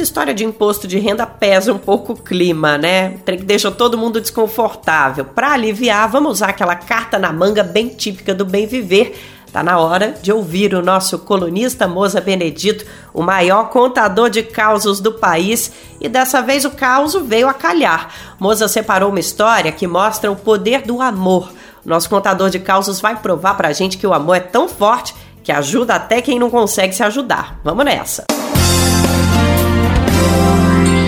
[0.00, 3.18] Essa história de imposto de renda pesa um pouco o clima, né?
[3.44, 5.26] Deixa todo mundo desconfortável.
[5.26, 9.14] Para aliviar, vamos usar aquela carta na manga bem típica do bem viver
[9.52, 15.00] Tá na hora de ouvir o nosso colunista Moza Benedito, o maior contador de causos
[15.00, 15.70] do país,
[16.00, 18.08] e dessa vez o caos veio a calhar.
[18.38, 21.52] Moza separou uma história que mostra o poder do amor.
[21.84, 25.52] Nosso contador de causos vai provar pra gente que o amor é tão forte que
[25.52, 27.60] ajuda até quem não consegue se ajudar.
[27.62, 28.24] Vamos nessa.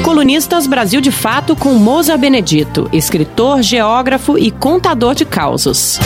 [0.04, 5.98] Colunistas Brasil de Fato com Moza Benedito, escritor, geógrafo e contador de causos.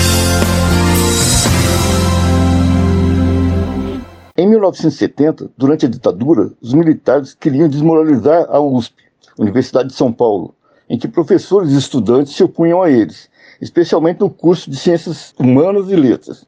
[4.39, 8.95] Em 1970, durante a ditadura, os militares queriam desmoralizar a USP,
[9.39, 10.55] Universidade de São Paulo,
[10.89, 13.29] em que professores e estudantes se opunham a eles,
[13.61, 16.47] especialmente no curso de Ciências Humanas e Letras.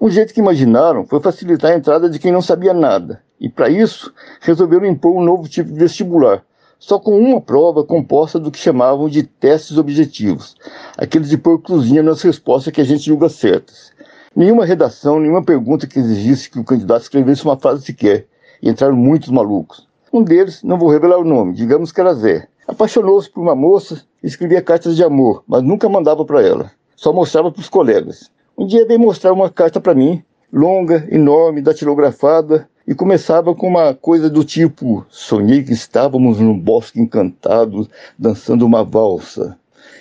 [0.00, 3.70] Um jeito que imaginaram foi facilitar a entrada de quem não sabia nada, E para
[3.70, 6.44] isso, resolveram impor um novo tipo de vestibular,
[6.78, 10.56] só com uma prova composta do que chamavam de testes objetivos,
[10.98, 13.92] aqueles de pôr cruzinha nas respostas que a gente julga certas.
[14.36, 18.26] Nenhuma redação, nenhuma pergunta que exigisse que o candidato escrevesse uma frase sequer,
[18.62, 19.88] e entraram muitos malucos.
[20.12, 22.46] Um deles, não vou revelar o nome, digamos que era Zé.
[22.68, 26.70] Apaixonou-se por uma moça e escrevia cartas de amor, mas nunca mandava para ela.
[26.94, 28.30] Só mostrava para os colegas.
[28.56, 30.22] Um dia veio mostrar uma carta para mim,
[30.52, 37.00] longa, enorme, datilografada, e começava com uma coisa do tipo: Sonhei que estávamos num bosque
[37.00, 37.88] encantado,
[38.18, 39.56] dançando uma valsa.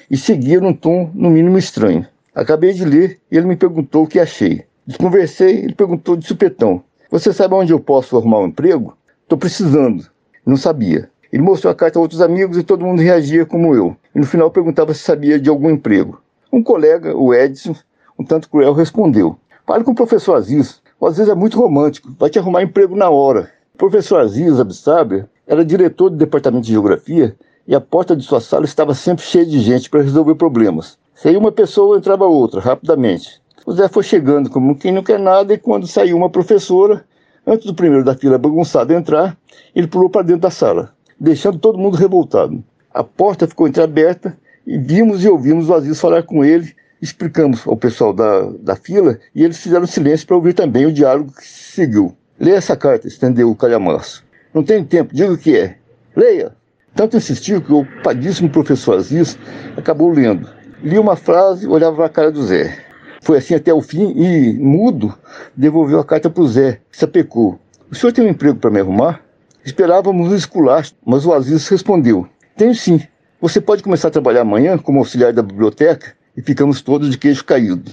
[0.09, 2.07] E seguia num tom, no mínimo, estranho.
[2.33, 4.65] Acabei de ler e ele me perguntou o que achei.
[4.87, 6.81] Desconversei, ele perguntou de supetão:
[7.11, 8.97] Você sabe onde eu posso arrumar um emprego?
[9.21, 10.09] Estou precisando.
[10.43, 11.11] Não sabia.
[11.31, 13.95] Ele mostrou a carta a outros amigos e todo mundo reagia como eu.
[14.15, 16.19] E no final perguntava se sabia de algum emprego.
[16.51, 17.75] Um colega, o Edson,
[18.17, 19.37] um tanto cruel, respondeu:
[19.67, 20.81] Fale com o professor Aziz.
[21.01, 23.49] O Aziz é muito romântico, vai te arrumar emprego na hora.
[23.73, 27.33] O professor Aziz Absaber era diretor do departamento de geografia
[27.65, 30.97] e a porta de sua sala estava sempre cheia de gente para resolver problemas.
[31.15, 33.41] Saía uma pessoa, entrava outra, rapidamente.
[33.65, 37.05] O Zé foi chegando como quem não quer nada e quando saiu uma professora,
[37.47, 39.37] antes do primeiro da fila bagunçado entrar,
[39.73, 42.61] ele pulou para dentro da sala, deixando todo mundo revoltado.
[42.93, 44.37] A porta ficou entreaberta
[44.67, 49.19] e vimos e ouvimos o Aziz falar com ele explicamos ao pessoal da, da fila
[49.33, 52.15] e eles fizeram silêncio para ouvir também o diálogo que seguiu.
[52.39, 54.23] Leia essa carta, estendeu o calhamaço.
[54.53, 55.75] Não tenho tempo, diga o que é.
[56.15, 56.53] Leia!
[56.95, 59.37] Tanto insistiu que o padíssimo professor Aziz
[59.77, 60.49] acabou lendo.
[60.81, 62.77] Lia uma frase, olhava para a cara do Zé.
[63.21, 65.13] Foi assim até o fim e, mudo,
[65.55, 67.59] devolveu a carta para o Zé, que se apecou.
[67.91, 69.21] O senhor tem um emprego para me arrumar?
[69.63, 73.01] Esperávamos um esculacho, mas o Aziz respondeu: Tenho sim.
[73.41, 77.43] Você pode começar a trabalhar amanhã como auxiliar da biblioteca e ficamos todos de queixo
[77.43, 77.91] caído.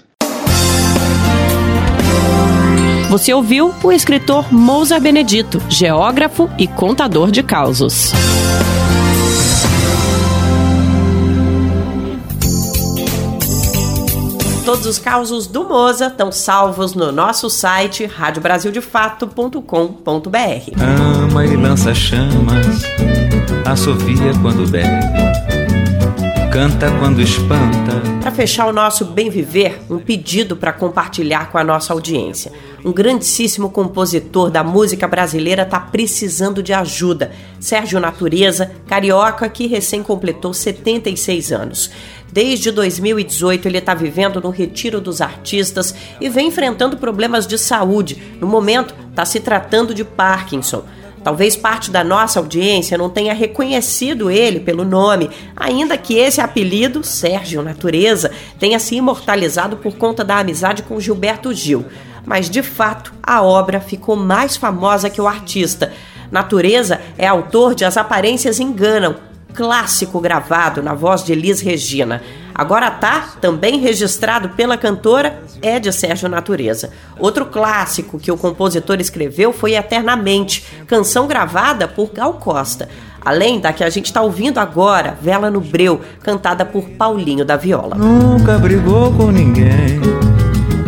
[3.11, 8.13] Você ouviu o escritor Mousa Benedito, geógrafo e contador de causos.
[14.65, 19.61] Todos os causos do Moza estão salvos no nosso site radiobrasildefato.com.br.
[20.81, 22.83] Ama e lança chamas,
[23.65, 25.46] assovia quando bebe
[26.57, 28.01] canta quando espanta.
[28.19, 32.51] Para fechar o nosso bem viver, um pedido para compartilhar com a nossa audiência.
[32.83, 37.31] Um grandíssimo compositor da música brasileira está precisando de ajuda.
[37.61, 41.91] Sérgio Natureza, carioca que recém completou 76 anos.
[42.33, 48.17] Desde 2018 ele está vivendo no Retiro dos Artistas e vem enfrentando problemas de saúde.
[48.41, 50.85] No momento, está se tratando de Parkinson.
[51.27, 57.03] Talvez parte da nossa audiência não tenha reconhecido ele pelo nome, ainda que esse apelido,
[57.03, 61.85] Sérgio Natureza, tenha se imortalizado por conta da amizade com Gilberto Gil.
[62.25, 65.93] Mas de fato, a obra ficou mais famosa que o artista.
[66.31, 69.17] Natureza é autor de As Aparências Enganam,
[69.53, 72.23] clássico gravado na voz de Elis Regina.
[72.57, 76.91] Agora tá, também registrado pela cantora, é de Sérgio Natureza.
[77.19, 82.89] Outro clássico que o compositor escreveu foi Eternamente, canção gravada por Gal Costa.
[83.23, 87.57] Além da que a gente está ouvindo agora, Vela no Breu, cantada por Paulinho da
[87.57, 87.95] Viola.
[87.95, 90.01] Nunca brigou com ninguém,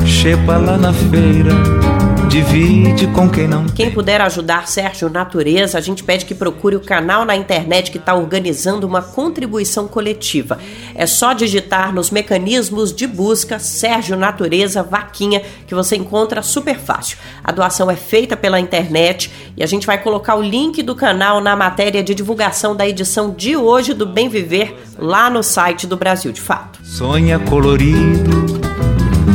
[0.07, 1.98] chepa lá na feira
[2.29, 3.65] divide com quem não.
[3.67, 7.97] Quem puder ajudar Sérgio Natureza, a gente pede que procure o canal na internet que
[7.97, 10.59] está organizando uma contribuição coletiva.
[10.95, 17.17] É só digitar nos mecanismos de busca Sérgio Natureza Vaquinha que você encontra super fácil.
[17.43, 21.41] A doação é feita pela internet e a gente vai colocar o link do canal
[21.41, 25.97] na matéria de divulgação da edição de hoje do Bem Viver lá no site do
[25.97, 26.79] Brasil de Fato.
[26.85, 28.61] Sonha colorido,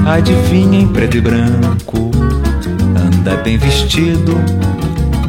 [0.06, 2.33] adivinha em preto e branco
[3.24, 4.34] anda bem vestido,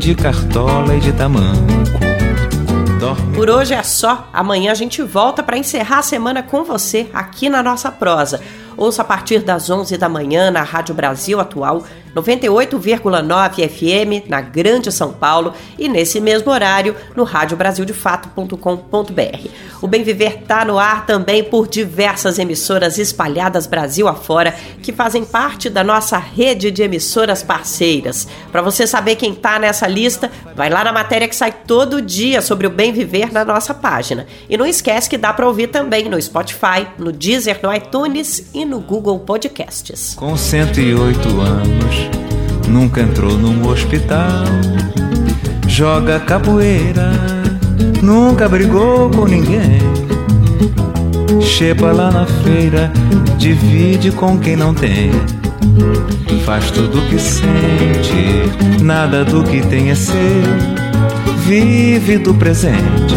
[0.00, 1.64] de cartola e de tamanco.
[3.36, 4.28] Por hoje é só.
[4.32, 8.40] Amanhã a gente volta para encerrar a semana com você aqui na nossa prosa.
[8.76, 11.84] Ouça a partir das 11 da manhã na Rádio Brasil Atual
[12.14, 19.48] 98,9 FM na Grande São Paulo e nesse mesmo horário no radiobrasildefato.com.br.
[19.82, 25.24] O Bem Viver está no ar também por diversas emissoras espalhadas Brasil afora que fazem
[25.24, 28.28] parte da nossa rede de emissoras parceiras.
[28.52, 32.40] Para você saber quem está nessa lista, vai lá na matéria que sai todo dia
[32.40, 34.26] sobre o Bem Viver na nossa página.
[34.48, 38.64] E não esquece que dá para ouvir também no Spotify, no Deezer, no iTunes e
[38.64, 40.14] no Google Podcasts.
[40.14, 42.03] Com 108 anos
[42.68, 44.44] nunca entrou num hospital.
[45.66, 47.10] Joga capoeira,
[48.02, 49.78] nunca brigou com ninguém.
[51.40, 52.92] Chepa lá na feira,
[53.38, 55.10] divide com quem não tem.
[56.44, 60.16] Faz tudo o que sente, nada do que tem é seu.
[61.46, 63.16] Vive do presente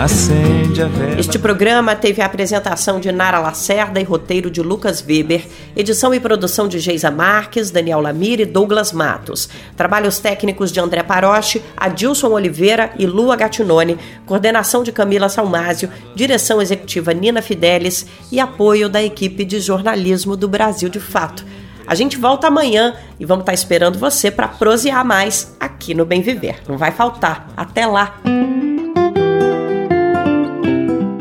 [0.00, 1.20] acende a vela.
[1.20, 5.46] Este programa teve a apresentação de Nara Lacerda e roteiro de Lucas Weber,
[5.76, 9.48] edição e produção de Geisa Marques, Daniel Lamir e Douglas Matos.
[9.76, 16.62] Trabalhos técnicos de André Paroche, Adilson Oliveira e Lua Gatinone, coordenação de Camila Salmásio, direção
[16.62, 21.44] executiva Nina Fidelis e apoio da equipe de jornalismo do Brasil de Fato.
[21.86, 26.22] A gente volta amanhã e vamos estar esperando você para prosear mais aqui no Bem
[26.22, 26.62] Viver.
[26.66, 27.48] Não vai faltar.
[27.56, 28.14] Até lá!